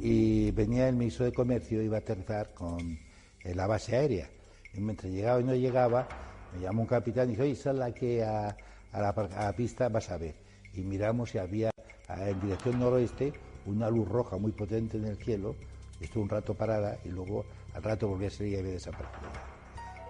Y 0.00 0.52
venía 0.52 0.88
el 0.88 0.94
ministro 0.94 1.24
de 1.24 1.32
Comercio, 1.32 1.82
iba 1.82 1.96
a 1.96 2.00
aterrizar 2.00 2.54
con 2.54 2.96
la 3.42 3.66
base 3.66 3.96
aérea. 3.96 4.30
Y 4.72 4.80
mientras 4.80 5.12
llegaba 5.12 5.40
y 5.40 5.44
no 5.44 5.56
llegaba, 5.56 6.06
me 6.54 6.60
llamó 6.60 6.82
un 6.82 6.86
capitán 6.86 7.26
y 7.26 7.32
dijo, 7.32 7.42
oye, 7.42 7.56
sal 7.56 7.82
aquí 7.82 8.20
a, 8.20 8.56
a, 8.92 9.00
la, 9.00 9.08
a 9.08 9.44
la 9.46 9.56
pista, 9.56 9.88
vas 9.88 10.12
a 10.12 10.16
ver. 10.16 10.36
Y 10.74 10.82
miramos 10.82 11.34
y 11.34 11.38
había 11.38 11.71
en 12.18 12.40
dirección 12.40 12.78
noroeste 12.78 13.32
una 13.66 13.90
luz 13.90 14.08
roja 14.08 14.36
muy 14.38 14.52
potente 14.52 14.96
en 14.96 15.06
el 15.06 15.16
cielo, 15.16 15.54
estuvo 16.00 16.22
un 16.22 16.28
rato 16.28 16.54
parada 16.54 16.98
y 17.04 17.08
luego 17.08 17.44
al 17.74 17.82
rato 17.82 18.08
volvió 18.08 18.28
a 18.28 18.30
salir 18.30 18.54
y 18.54 18.56
había 18.56 18.72
desaparecido. 18.72 19.30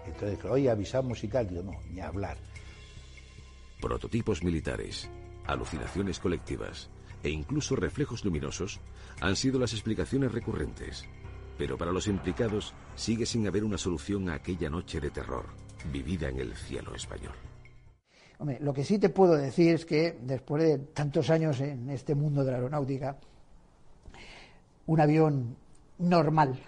Entonces, 0.07 0.45
oye, 0.47 0.71
avisamos 0.71 1.23
y 1.23 1.29
tal, 1.29 1.49
yo 1.51 1.63
no, 1.63 1.73
ni 1.91 2.01
hablar. 2.01 2.37
Prototipos 3.81 4.43
militares, 4.43 5.09
alucinaciones 5.47 6.19
colectivas 6.19 6.91
e 7.23 7.31
incluso 7.31 7.77
reflejos 7.77 8.25
luminosos 8.25 8.81
han 9.21 9.37
sido 9.37 9.59
las 9.59 9.73
explicaciones 9.73 10.33
recurrentes. 10.33 11.05
Pero 11.59 11.77
para 11.77 11.93
los 11.93 12.09
implicados 12.09 12.75
sigue 12.97 13.27
sin 13.27 13.47
haber 13.47 13.63
una 13.63 13.79
solución 13.79 14.29
a 14.29 14.35
aquella 14.35 14.71
noche 14.71 15.01
de 15.01 15.11
terror 15.11 15.47
vivida 15.93 16.29
en 16.29 16.39
el 16.39 16.57
cielo 16.57 16.95
español. 16.95 17.35
Hombre, 18.43 18.59
lo 18.61 18.75
que 18.75 18.83
sí 18.83 18.99
te 18.99 19.09
puedo 19.09 19.37
decir 19.37 19.73
es 19.73 19.87
que 19.87 20.19
después 20.21 20.61
de 20.65 20.79
tantos 20.79 21.31
años 21.31 21.61
en 21.61 21.89
este 21.91 22.17
mundo 22.17 22.43
de 22.43 22.51
la 22.51 22.57
aeronáutica, 22.57 23.17
un 24.87 25.01
avión 25.01 25.57
normal, 25.99 26.59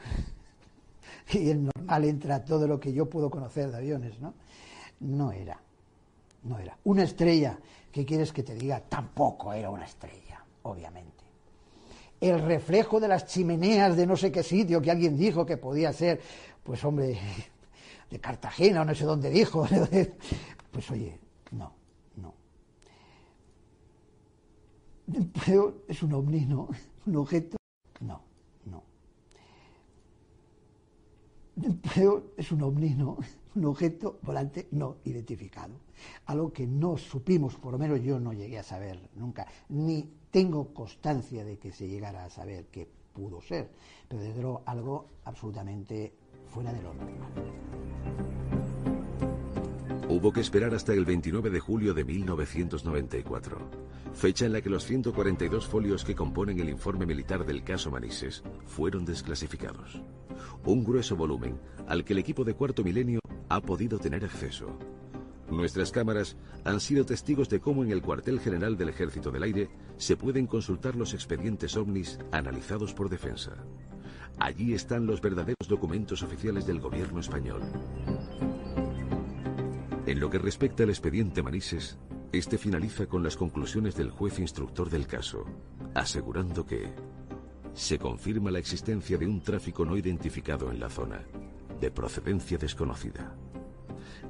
y 1.32 1.50
en 1.50 1.68
normal 1.74 2.04
entra 2.04 2.44
todo 2.44 2.68
lo 2.68 2.78
que 2.78 2.92
yo 2.92 3.10
puedo 3.10 3.28
conocer 3.28 3.72
de 3.72 3.78
aviones, 3.78 4.20
¿no? 4.20 4.34
No 5.00 5.32
era, 5.32 5.60
no 6.44 6.60
era. 6.60 6.78
Una 6.84 7.02
estrella, 7.02 7.58
¿qué 7.90 8.06
quieres 8.06 8.32
que 8.32 8.44
te 8.44 8.54
diga? 8.54 8.78
Tampoco 8.78 9.52
era 9.52 9.68
una 9.68 9.86
estrella, 9.86 10.44
obviamente. 10.62 11.24
El 12.20 12.40
reflejo 12.40 13.00
de 13.00 13.08
las 13.08 13.26
chimeneas 13.26 13.96
de 13.96 14.06
no 14.06 14.16
sé 14.16 14.30
qué 14.30 14.44
sitio 14.44 14.80
que 14.80 14.92
alguien 14.92 15.16
dijo 15.16 15.44
que 15.44 15.56
podía 15.56 15.92
ser, 15.92 16.20
pues 16.62 16.84
hombre, 16.84 17.18
de 18.12 18.20
Cartagena 18.20 18.82
o 18.82 18.84
no 18.84 18.94
sé 18.94 19.04
dónde 19.04 19.28
dijo. 19.28 19.66
Pues 20.74 20.90
oye, 20.90 21.20
no, 21.54 21.72
no. 22.16 22.34
Pero 25.44 25.84
es 25.88 26.02
un 26.02 26.12
ovni, 26.12 26.46
¿no? 26.46 26.68
Un 27.06 27.16
objeto, 27.16 27.58
no, 28.00 28.22
no. 28.64 28.82
Pero 31.94 32.32
es 32.36 32.50
un 32.50 32.62
ovni, 32.62 32.94
¿no? 32.94 33.18
Un 33.54 33.66
objeto 33.66 34.18
volante 34.22 34.68
no 34.72 34.96
identificado. 35.04 35.74
Algo 36.26 36.52
que 36.52 36.66
no 36.66 36.96
supimos, 36.96 37.56
por 37.56 37.72
lo 37.72 37.78
menos 37.78 38.00
yo 38.02 38.18
no 38.18 38.32
llegué 38.32 38.58
a 38.58 38.62
saber 38.62 39.10
nunca, 39.14 39.46
ni 39.68 40.10
tengo 40.30 40.72
constancia 40.72 41.44
de 41.44 41.58
que 41.58 41.70
se 41.70 41.86
llegara 41.86 42.24
a 42.24 42.30
saber 42.30 42.66
qué 42.66 42.88
pudo 43.12 43.40
ser, 43.40 43.70
pero 44.08 44.22
desde 44.22 44.42
luego 44.42 44.62
algo 44.66 45.06
absolutamente 45.24 46.12
fuera 46.48 46.72
de 46.72 46.82
lo 46.82 46.94
normal. 46.94 48.43
Hubo 50.14 50.32
que 50.32 50.40
esperar 50.40 50.72
hasta 50.76 50.92
el 50.92 51.04
29 51.04 51.50
de 51.50 51.58
julio 51.58 51.92
de 51.92 52.04
1994, 52.04 53.58
fecha 54.12 54.46
en 54.46 54.52
la 54.52 54.60
que 54.60 54.70
los 54.70 54.84
142 54.84 55.66
folios 55.66 56.04
que 56.04 56.14
componen 56.14 56.60
el 56.60 56.68
informe 56.68 57.04
militar 57.04 57.44
del 57.44 57.64
caso 57.64 57.90
Manises 57.90 58.44
fueron 58.64 59.04
desclasificados. 59.04 60.00
Un 60.64 60.84
grueso 60.84 61.16
volumen 61.16 61.58
al 61.88 62.04
que 62.04 62.12
el 62.12 62.20
equipo 62.20 62.44
de 62.44 62.54
Cuarto 62.54 62.84
Milenio 62.84 63.18
ha 63.48 63.60
podido 63.60 63.98
tener 63.98 64.24
acceso. 64.24 64.78
Nuestras 65.50 65.90
cámaras 65.90 66.36
han 66.62 66.78
sido 66.78 67.04
testigos 67.04 67.48
de 67.48 67.58
cómo 67.58 67.82
en 67.82 67.90
el 67.90 68.00
cuartel 68.00 68.38
general 68.38 68.76
del 68.76 68.90
Ejército 68.90 69.32
del 69.32 69.42
Aire 69.42 69.68
se 69.96 70.16
pueden 70.16 70.46
consultar 70.46 70.94
los 70.94 71.12
expedientes 71.12 71.76
ovnis 71.76 72.20
analizados 72.30 72.94
por 72.94 73.08
defensa. 73.08 73.56
Allí 74.38 74.74
están 74.74 75.06
los 75.06 75.20
verdaderos 75.20 75.66
documentos 75.68 76.22
oficiales 76.22 76.66
del 76.66 76.78
gobierno 76.78 77.18
español. 77.18 77.62
En 80.06 80.20
lo 80.20 80.28
que 80.28 80.38
respecta 80.38 80.82
al 80.82 80.90
expediente 80.90 81.42
Manises, 81.42 81.96
este 82.30 82.58
finaliza 82.58 83.06
con 83.06 83.22
las 83.22 83.38
conclusiones 83.38 83.96
del 83.96 84.10
juez 84.10 84.38
instructor 84.38 84.90
del 84.90 85.06
caso, 85.06 85.46
asegurando 85.94 86.66
que 86.66 86.92
se 87.72 87.98
confirma 87.98 88.50
la 88.50 88.58
existencia 88.58 89.16
de 89.16 89.26
un 89.26 89.40
tráfico 89.40 89.86
no 89.86 89.96
identificado 89.96 90.70
en 90.70 90.78
la 90.78 90.90
zona, 90.90 91.22
de 91.80 91.90
procedencia 91.90 92.58
desconocida. 92.58 93.34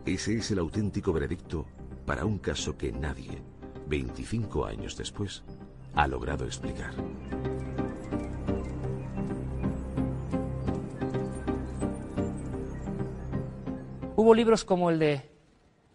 Ese 0.07 0.37
es 0.37 0.53
el 0.53 0.61
auténtico 0.61 1.13
veredicto 1.13 1.67
para 2.07 2.25
un 2.25 2.39
caso 2.39 2.79
que 2.79 2.93
nadie, 2.93 3.43
25 3.89 4.67
años 4.67 4.97
después, 4.97 5.43
ha 5.95 6.07
logrado 6.07 6.45
explicar. 6.45 6.95
Hubo 14.15 14.35
libros 14.35 14.65
como 14.65 14.91
el 14.91 15.01
de 15.01 15.34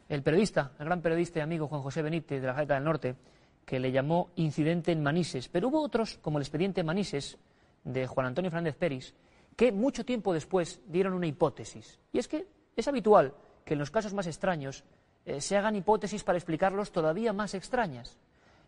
el 0.10 0.24
periodista, 0.24 0.72
el 0.80 0.86
gran 0.86 1.02
periodista 1.02 1.40
y 1.40 1.42
amigo 1.44 1.68
Juan 1.68 1.84
José 1.84 2.02
Benítez 2.02 2.42
de 2.42 2.48
la 2.48 2.54
Gaceta 2.54 2.74
del 2.74 2.84
Norte, 2.84 3.16
que 3.64 3.80
le 3.80 3.92
llamó 3.92 4.32
Incidente 4.36 4.92
en 4.92 5.04
Manises. 5.04 5.48
Pero 5.48 5.68
hubo 5.68 5.82
otros, 5.82 6.18
como 6.18 6.40
el 6.40 6.42
expediente 6.42 6.84
Manises, 6.84 7.38
de 7.84 8.08
Juan 8.08 8.28
Antonio 8.28 8.50
Fernández 8.50 8.76
Peris, 8.76 9.14
que 9.56 9.72
mucho 9.72 10.04
tiempo 10.04 10.34
después 10.34 10.82
dieron 10.88 11.14
una 11.14 11.28
hipótesis. 11.28 12.00
Y 12.12 12.18
es 12.18 12.28
que 12.28 12.48
es 12.76 12.88
habitual 12.88 13.34
que 13.64 13.74
en 13.74 13.80
los 13.80 13.92
casos 13.92 14.14
más 14.14 14.26
extraños 14.26 14.84
eh, 15.26 15.40
se 15.40 15.56
hagan 15.56 15.76
hipótesis 15.76 16.24
para 16.24 16.38
explicarlos 16.38 16.92
todavía 16.92 17.32
más 17.32 17.54
extrañas. 17.54 18.18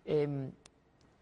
Em, 0.06 0.52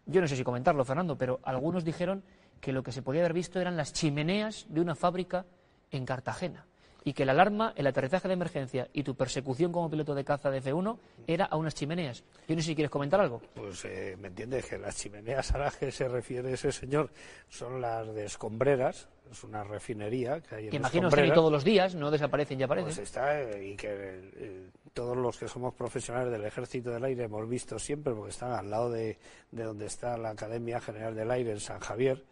yo 0.06 0.20
no 0.20 0.28
sé 0.28 0.36
si 0.36 0.44
comentarlo, 0.44 0.84
Fernando, 0.84 1.16
pero 1.16 1.40
algunos 1.42 1.84
dijeron 1.84 2.22
que 2.60 2.72
lo 2.72 2.82
que 2.82 2.92
se 2.92 3.02
podía 3.02 3.22
haber 3.22 3.32
visto 3.32 3.58
eran 3.58 3.76
las 3.76 3.92
chimeneas 3.92 4.66
de 4.68 4.80
una 4.82 4.94
fábrica 4.94 5.46
en 5.90 6.04
Cartagena 6.04 6.66
y 7.04 7.12
que 7.12 7.24
la 7.24 7.32
alarma, 7.32 7.72
el 7.76 7.86
aterrizaje 7.86 8.28
de 8.28 8.34
emergencia 8.34 8.88
y 8.92 9.02
tu 9.02 9.14
persecución 9.14 9.72
como 9.72 9.90
piloto 9.90 10.14
de 10.14 10.24
caza 10.24 10.50
de 10.50 10.62
F1 10.62 10.98
era 11.26 11.46
a 11.46 11.56
unas 11.56 11.74
chimeneas. 11.74 12.24
Yo 12.48 12.54
no 12.54 12.62
sé 12.62 12.68
si 12.68 12.74
quieres 12.74 12.90
comentar 12.90 13.20
algo. 13.20 13.40
Pues 13.54 13.84
eh, 13.84 14.16
me 14.18 14.28
entiendes 14.28 14.66
que 14.66 14.78
las 14.78 14.96
chimeneas 14.96 15.52
a 15.52 15.58
las 15.58 15.76
que 15.76 15.90
se 15.90 16.08
refiere 16.08 16.52
ese 16.52 16.72
señor 16.72 17.10
son 17.48 17.80
las 17.80 18.12
de 18.14 18.26
Escombreras, 18.26 19.08
es 19.30 19.44
una 19.44 19.62
refinería 19.62 20.40
que 20.40 20.54
hay 20.56 20.64
en 20.64 20.70
Que 20.70 20.76
imagino 20.76 21.08
están 21.08 21.24
ahí 21.24 21.32
todos 21.32 21.52
los 21.52 21.64
días, 21.64 21.94
no 21.94 22.10
desaparecen 22.10 22.58
y 22.60 22.64
aparecen. 22.64 22.94
Pues 22.94 22.98
está, 22.98 23.40
eh, 23.40 23.68
y 23.68 23.76
que 23.76 23.88
eh, 23.90 24.70
todos 24.92 25.16
los 25.16 25.38
que 25.38 25.46
somos 25.46 25.74
profesionales 25.74 26.32
del 26.32 26.44
Ejército 26.44 26.90
del 26.90 27.04
Aire 27.04 27.24
hemos 27.24 27.48
visto 27.48 27.78
siempre, 27.78 28.12
porque 28.12 28.30
están 28.30 28.52
al 28.52 28.68
lado 28.68 28.90
de, 28.90 29.18
de 29.52 29.62
donde 29.62 29.86
está 29.86 30.16
la 30.18 30.30
Academia 30.30 30.80
General 30.80 31.14
del 31.14 31.30
Aire 31.30 31.52
en 31.52 31.60
San 31.60 31.78
Javier, 31.78 32.24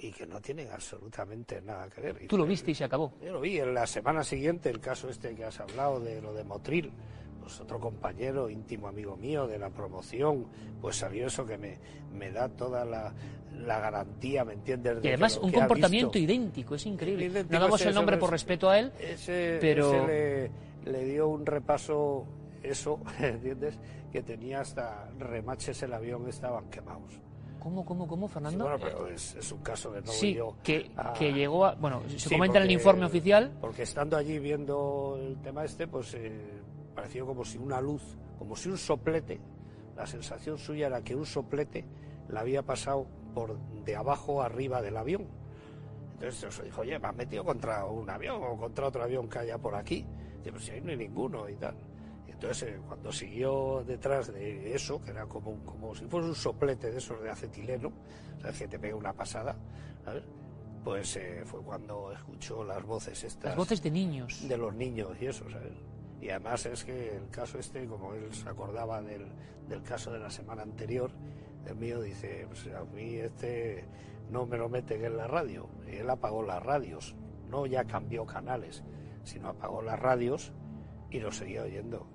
y 0.00 0.12
que 0.12 0.26
no 0.26 0.40
tienen 0.40 0.70
absolutamente 0.70 1.60
nada 1.60 1.88
que 1.88 2.00
ver. 2.00 2.26
Tú 2.28 2.38
lo 2.38 2.46
viste 2.46 2.70
y 2.70 2.74
se 2.74 2.84
acabó. 2.84 3.12
Yo 3.24 3.32
lo 3.32 3.40
vi 3.40 3.58
en 3.58 3.74
la 3.74 3.86
semana 3.86 4.22
siguiente, 4.22 4.70
el 4.70 4.80
caso 4.80 5.08
este 5.08 5.34
que 5.34 5.44
has 5.44 5.58
hablado 5.60 6.00
de 6.00 6.20
lo 6.20 6.32
de 6.32 6.44
Motril, 6.44 6.92
pues 7.40 7.60
otro 7.60 7.80
compañero, 7.80 8.48
íntimo 8.48 8.88
amigo 8.88 9.16
mío 9.16 9.46
de 9.46 9.58
la 9.58 9.70
promoción, 9.70 10.46
pues 10.80 10.96
salió 10.96 11.26
eso 11.26 11.44
que 11.44 11.58
me, 11.58 11.78
me 12.12 12.30
da 12.30 12.48
toda 12.48 12.84
la, 12.84 13.12
la 13.52 13.80
garantía, 13.80 14.44
¿me 14.44 14.54
entiendes? 14.54 14.98
y 15.02 15.08
además 15.08 15.38
un 15.38 15.52
comportamiento 15.52 16.18
idéntico, 16.18 16.74
es 16.74 16.86
increíble. 16.86 17.44
no 17.48 17.60
damos 17.60 17.80
el 17.84 17.94
nombre 17.94 18.16
por 18.18 18.30
respeto 18.30 18.70
a 18.70 18.78
él, 18.78 18.92
pero... 19.60 20.06
le, 20.06 20.50
le 20.84 21.04
dio 21.04 21.28
un 21.28 21.44
repaso, 21.44 22.26
eso, 22.62 23.00
¿entiendes? 23.18 23.78
Que 24.12 24.22
tenía 24.22 24.60
hasta 24.60 25.10
remaches 25.18 25.82
el 25.82 25.92
avión, 25.92 26.28
estaban 26.28 26.70
quemados. 26.70 27.20
¿Cómo, 27.60 27.84
cómo, 27.84 28.06
cómo, 28.06 28.28
Fernando? 28.28 28.64
bueno, 28.64 28.78
pero 28.80 29.08
es, 29.08 29.34
es, 29.34 29.52
un 29.52 29.60
caso 29.60 29.92
que 29.92 30.00
no 30.00 30.06
sí, 30.06 30.38
que, 30.62 30.90
que, 31.18 31.32
llegó 31.32 31.66
a... 31.66 31.74
Bueno, 31.74 32.02
se 32.16 32.30
comenta 32.30 32.58
en 32.58 32.64
el 32.64 32.70
informe 32.70 33.04
oficial... 33.04 33.52
Porque 33.60 33.82
estando 33.82 34.16
allí 34.16 34.38
viendo 34.38 35.18
el 35.20 35.40
tema 35.40 35.64
este, 35.64 35.86
pues 35.88 36.14
eh, 36.14 36.60
pareció 36.94 37.26
como 37.26 37.44
si 37.44 37.58
una 37.58 37.80
luz, 37.80 38.16
como 38.38 38.54
si 38.56 38.68
un 38.68 38.78
soplete, 38.78 39.40
la 39.96 40.06
sensación 40.06 40.58
suya 40.58 40.86
era 40.86 41.02
que 41.02 41.14
un 41.14 41.26
soplete 41.26 41.84
la 42.28 42.40
había 42.40 42.62
pasado 42.62 43.06
por 43.34 43.58
de 43.84 43.96
abajo 43.96 44.42
arriba 44.42 44.80
del 44.82 44.96
avión. 44.96 45.26
Entonces 46.14 46.54
se 46.54 46.62
dijo, 46.64 46.80
oye, 46.80 46.98
me 46.98 47.08
has 47.08 47.16
metido 47.16 47.44
contra 47.44 47.84
un 47.84 48.08
avión 48.08 48.42
o 48.42 48.56
contra 48.56 48.88
otro 48.88 49.02
avión 49.02 49.28
que 49.28 49.38
haya 49.38 49.58
por 49.58 49.74
aquí. 49.74 50.04
Dice, 50.38 50.52
pues 50.52 50.64
si 50.64 50.70
ahí 50.72 50.80
no 50.80 50.90
hay 50.90 50.96
ninguno 50.96 51.48
y 51.48 51.54
tal. 51.54 51.74
Entonces, 52.40 52.68
eh, 52.68 52.80
cuando 52.86 53.10
siguió 53.10 53.82
detrás 53.84 54.32
de 54.32 54.72
eso, 54.72 55.02
que 55.02 55.10
era 55.10 55.26
como, 55.26 55.56
como 55.64 55.92
si 55.96 56.04
fuese 56.06 56.28
un 56.28 56.36
soplete 56.36 56.92
de 56.92 56.98
esos 56.98 57.20
de 57.20 57.30
acetileno, 57.30 57.88
o 57.88 58.52
que 58.56 58.68
te 58.68 58.78
pega 58.78 58.94
una 58.94 59.12
pasada, 59.12 59.56
pues 60.84 61.16
eh, 61.16 61.42
fue 61.44 61.60
cuando 61.62 62.12
escuchó 62.12 62.62
las 62.62 62.84
voces 62.84 63.24
estas. 63.24 63.46
Las 63.46 63.56
voces 63.56 63.82
de 63.82 63.90
niños. 63.90 64.46
De 64.48 64.56
los 64.56 64.72
niños 64.72 65.16
y 65.20 65.26
eso, 65.26 65.50
¿sabes? 65.50 65.72
Y 66.20 66.30
además 66.30 66.64
es 66.66 66.84
que 66.84 67.16
el 67.16 67.28
caso 67.28 67.58
este, 67.58 67.86
como 67.86 68.14
él 68.14 68.32
se 68.32 68.48
acordaba 68.48 69.02
del, 69.02 69.26
del 69.68 69.82
caso 69.82 70.12
de 70.12 70.20
la 70.20 70.30
semana 70.30 70.62
anterior, 70.62 71.10
el 71.66 71.74
mío 71.74 72.00
dice, 72.00 72.46
pues 72.46 72.68
a 72.68 72.84
mí 72.84 73.16
este 73.16 73.84
no 74.30 74.46
me 74.46 74.58
lo 74.58 74.68
meten 74.68 75.04
en 75.04 75.16
la 75.16 75.26
radio. 75.26 75.68
Y 75.90 75.96
él 75.96 76.08
apagó 76.08 76.44
las 76.44 76.62
radios, 76.62 77.16
no 77.50 77.66
ya 77.66 77.84
cambió 77.84 78.24
canales, 78.26 78.84
sino 79.24 79.48
apagó 79.48 79.82
las 79.82 79.98
radios 79.98 80.52
y 81.10 81.18
lo 81.18 81.32
seguía 81.32 81.62
oyendo 81.64 82.06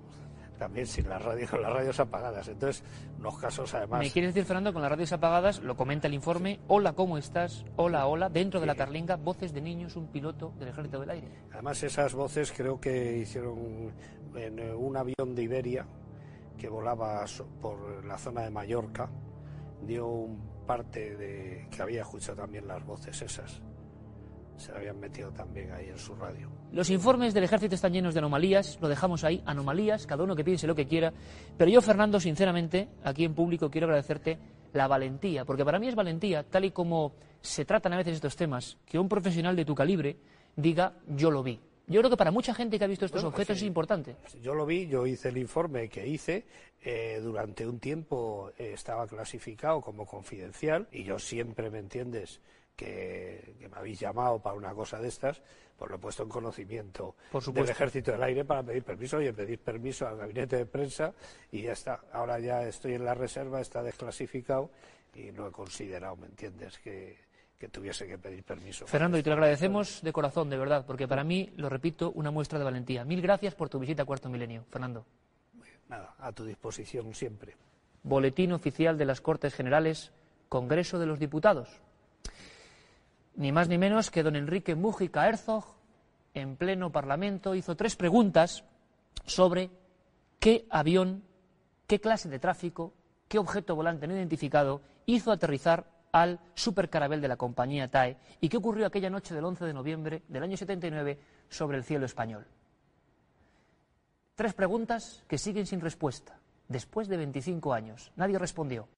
también 0.58 0.86
sin 0.86 1.08
las 1.08 1.22
radios, 1.22 1.50
con 1.50 1.62
las 1.62 1.72
radios 1.72 1.98
apagadas. 2.00 2.48
Entonces, 2.48 2.84
los 3.20 3.38
casos 3.38 3.72
además. 3.74 4.00
¿Me 4.00 4.10
quieres 4.10 4.34
decir, 4.34 4.46
Fernando, 4.46 4.72
con 4.72 4.82
las 4.82 4.90
radios 4.90 5.12
apagadas, 5.12 5.60
lo 5.60 5.76
comenta 5.76 6.08
el 6.08 6.14
informe, 6.14 6.60
hola, 6.68 6.92
¿cómo 6.92 7.18
estás? 7.18 7.64
Hola, 7.76 8.06
hola, 8.06 8.28
dentro 8.28 8.60
de 8.60 8.66
la 8.66 8.74
carlinga, 8.74 9.16
voces 9.16 9.52
de 9.52 9.60
niños, 9.60 9.96
un 9.96 10.08
piloto 10.08 10.52
del 10.58 10.68
Ejército 10.68 11.00
del 11.00 11.10
Aire. 11.10 11.28
Además, 11.52 11.82
esas 11.82 12.14
voces 12.14 12.52
creo 12.52 12.80
que 12.80 13.18
hicieron 13.18 13.92
en 14.34 14.58
eh, 14.58 14.74
un 14.74 14.96
avión 14.96 15.34
de 15.34 15.42
Iberia 15.42 15.86
que 16.58 16.68
volaba 16.68 17.24
por 17.60 18.04
la 18.04 18.16
zona 18.16 18.42
de 18.42 18.50
Mallorca, 18.50 19.08
dio 19.82 20.06
un 20.06 20.54
parte 20.64 21.16
de 21.16 21.68
que 21.70 21.82
había 21.82 22.02
escuchado 22.02 22.38
también 22.42 22.66
las 22.66 22.84
voces 22.84 23.20
esas 23.20 23.60
se 24.56 24.72
la 24.72 24.78
habían 24.78 24.98
metido 24.98 25.30
también 25.30 25.72
ahí 25.72 25.88
en 25.88 25.98
su 25.98 26.14
radio. 26.14 26.50
Los 26.72 26.90
informes 26.90 27.34
del 27.34 27.44
ejército 27.44 27.74
están 27.74 27.92
llenos 27.92 28.14
de 28.14 28.20
anomalías, 28.20 28.78
lo 28.80 28.88
dejamos 28.88 29.24
ahí, 29.24 29.42
anomalías, 29.46 30.06
cada 30.06 30.24
uno 30.24 30.34
que 30.34 30.44
piense 30.44 30.66
lo 30.66 30.74
que 30.74 30.86
quiera, 30.86 31.12
pero 31.56 31.70
yo, 31.70 31.80
Fernando, 31.80 32.20
sinceramente, 32.20 32.88
aquí 33.04 33.24
en 33.24 33.34
público 33.34 33.70
quiero 33.70 33.86
agradecerte 33.86 34.38
la 34.72 34.88
valentía, 34.88 35.44
porque 35.44 35.64
para 35.64 35.78
mí 35.78 35.88
es 35.88 35.94
valentía, 35.94 36.42
tal 36.42 36.64
y 36.64 36.70
como 36.70 37.14
se 37.40 37.64
tratan 37.64 37.92
a 37.92 37.96
veces 37.96 38.14
estos 38.14 38.36
temas, 38.36 38.76
que 38.84 38.98
un 38.98 39.08
profesional 39.08 39.54
de 39.54 39.64
tu 39.64 39.74
calibre 39.74 40.16
diga, 40.56 40.94
yo 41.08 41.30
lo 41.30 41.42
vi. 41.42 41.60
Yo 41.86 42.00
creo 42.00 42.10
que 42.10 42.16
para 42.16 42.30
mucha 42.30 42.54
gente 42.54 42.78
que 42.78 42.84
ha 42.84 42.88
visto 42.88 43.04
estos 43.04 43.22
pues 43.22 43.32
objetos 43.32 43.58
es 43.58 43.62
importante. 43.62 44.16
Yo 44.40 44.54
lo 44.54 44.64
vi, 44.64 44.86
yo 44.86 45.06
hice 45.06 45.28
el 45.28 45.36
informe 45.36 45.88
que 45.88 46.06
hice, 46.06 46.46
eh, 46.82 47.20
durante 47.22 47.66
un 47.66 47.78
tiempo 47.78 48.50
eh, 48.58 48.72
estaba 48.72 49.06
clasificado 49.06 49.82
como 49.82 50.06
confidencial 50.06 50.88
y 50.92 51.04
yo 51.04 51.18
siempre, 51.18 51.70
¿me 51.70 51.78
entiendes?, 51.78 52.40
que, 52.76 53.54
me 53.70 53.76
habéis 53.76 54.00
llamado 54.00 54.38
para 54.40 54.56
una 54.56 54.72
cosa 54.74 54.98
de 54.98 55.08
estas, 55.08 55.42
pues 55.76 55.90
lo 55.90 55.96
he 55.96 55.98
puesto 55.98 56.22
en 56.22 56.28
conocimiento 56.28 57.16
del 57.52 57.68
Ejército 57.68 58.12
del 58.12 58.22
Aire 58.22 58.44
para 58.44 58.62
pedir 58.62 58.84
permiso. 58.84 59.20
y 59.20 59.32
pedir 59.32 59.58
permiso 59.58 60.06
al 60.06 60.16
gabinete 60.16 60.56
de 60.56 60.66
prensa 60.66 61.12
y 61.50 61.62
ya 61.62 61.72
está. 61.72 62.00
Ahora 62.12 62.38
ya 62.38 62.62
estoy 62.62 62.94
en 62.94 63.04
la 63.04 63.14
reserva, 63.14 63.60
está 63.60 63.82
desclasificado 63.82 64.70
y 65.14 65.32
no 65.32 65.48
he 65.48 65.52
considerado, 65.52 66.16
¿me 66.16 66.26
entiendes?, 66.26 66.78
que, 66.78 67.18
que 67.58 67.68
tuviese 67.68 68.06
que 68.06 68.18
pedir 68.18 68.42
permiso. 68.44 68.86
Fernando, 68.86 69.18
y 69.18 69.22
te 69.22 69.30
lo 69.30 69.34
agradecemos 69.34 70.02
de 70.02 70.12
corazón, 70.12 70.50
de 70.50 70.56
verdad, 70.56 70.84
porque 70.86 71.08
para 71.08 71.24
mí, 71.24 71.52
lo 71.56 71.68
repito, 71.68 72.10
una 72.12 72.30
muestra 72.30 72.58
de 72.58 72.64
valentía. 72.64 73.04
Mil 73.04 73.22
gracias 73.22 73.54
por 73.54 73.68
tu 73.68 73.78
visita 73.78 74.02
a 74.02 74.06
Cuarto 74.06 74.28
Milenio, 74.28 74.64
Fernando. 74.70 75.06
Nada, 75.88 76.14
a 76.18 76.32
tu 76.32 76.44
disposición 76.44 77.14
siempre. 77.14 77.56
Boletín 78.02 78.52
oficial 78.52 78.98
de 78.98 79.04
las 79.04 79.20
Cortes 79.20 79.54
Generales, 79.54 80.12
Congreso 80.48 80.98
de 80.98 81.06
los 81.06 81.18
Diputados. 81.18 81.80
Ni 83.36 83.50
más 83.50 83.68
ni 83.68 83.78
menos 83.78 84.10
que 84.10 84.22
don 84.22 84.36
Enrique 84.36 84.74
Mújica 84.74 85.28
Herzog, 85.28 85.64
en 86.34 86.56
pleno 86.56 86.92
Parlamento, 86.92 87.54
hizo 87.54 87.76
tres 87.76 87.96
preguntas 87.96 88.64
sobre 89.24 89.70
qué 90.38 90.66
avión, 90.70 91.24
qué 91.86 92.00
clase 92.00 92.28
de 92.28 92.38
tráfico, 92.38 92.92
qué 93.28 93.38
objeto 93.38 93.74
volante 93.74 94.06
no 94.06 94.14
identificado 94.14 94.82
hizo 95.06 95.32
aterrizar 95.32 95.86
al 96.12 96.38
supercarabel 96.54 97.20
de 97.20 97.28
la 97.28 97.36
compañía 97.36 97.90
TAE 97.90 98.16
y 98.40 98.48
qué 98.48 98.56
ocurrió 98.56 98.86
aquella 98.86 99.10
noche 99.10 99.34
del 99.34 99.44
11 99.44 99.64
de 99.64 99.72
noviembre 99.72 100.22
del 100.28 100.44
año 100.44 100.56
79 100.56 101.18
sobre 101.48 101.76
el 101.76 101.84
cielo 101.84 102.06
español. 102.06 102.46
Tres 104.36 104.54
preguntas 104.54 105.24
que 105.26 105.38
siguen 105.38 105.66
sin 105.66 105.80
respuesta. 105.80 106.38
Después 106.68 107.08
de 107.08 107.16
25 107.16 107.74
años, 107.74 108.12
nadie 108.16 108.38
respondió. 108.38 108.88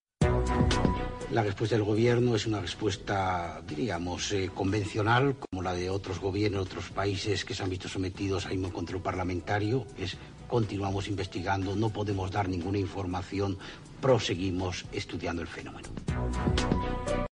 La 1.33 1.43
respuesta 1.43 1.75
del 1.75 1.85
gobierno 1.85 2.37
es 2.37 2.47
una 2.47 2.61
respuesta, 2.61 3.61
diríamos, 3.67 4.31
eh, 4.33 4.49
convencional, 4.55 5.35
como 5.37 5.61
la 5.61 5.75
de 5.75 5.91
otros 5.91 6.21
gobiernos, 6.21 6.63
otros 6.63 6.91
países 6.91 7.45
que 7.45 7.53
se 7.53 7.65
han 7.65 7.71
visto 7.71 7.89
sometidos 7.89 8.47
a 8.47 8.51
mismo 8.51 8.73
control 8.73 9.03
parlamentario. 9.03 9.87
Es 9.99 10.17
continuamos 10.47 11.09
investigando, 11.09 11.75
no 11.75 11.91
podemos 11.91 12.31
dar 12.31 12.49
ninguna 12.49 12.79
información, 12.79 13.59
proseguimos 14.01 14.85
estudiando 14.93 15.43
el 15.43 15.49
fenómeno. 15.49 15.89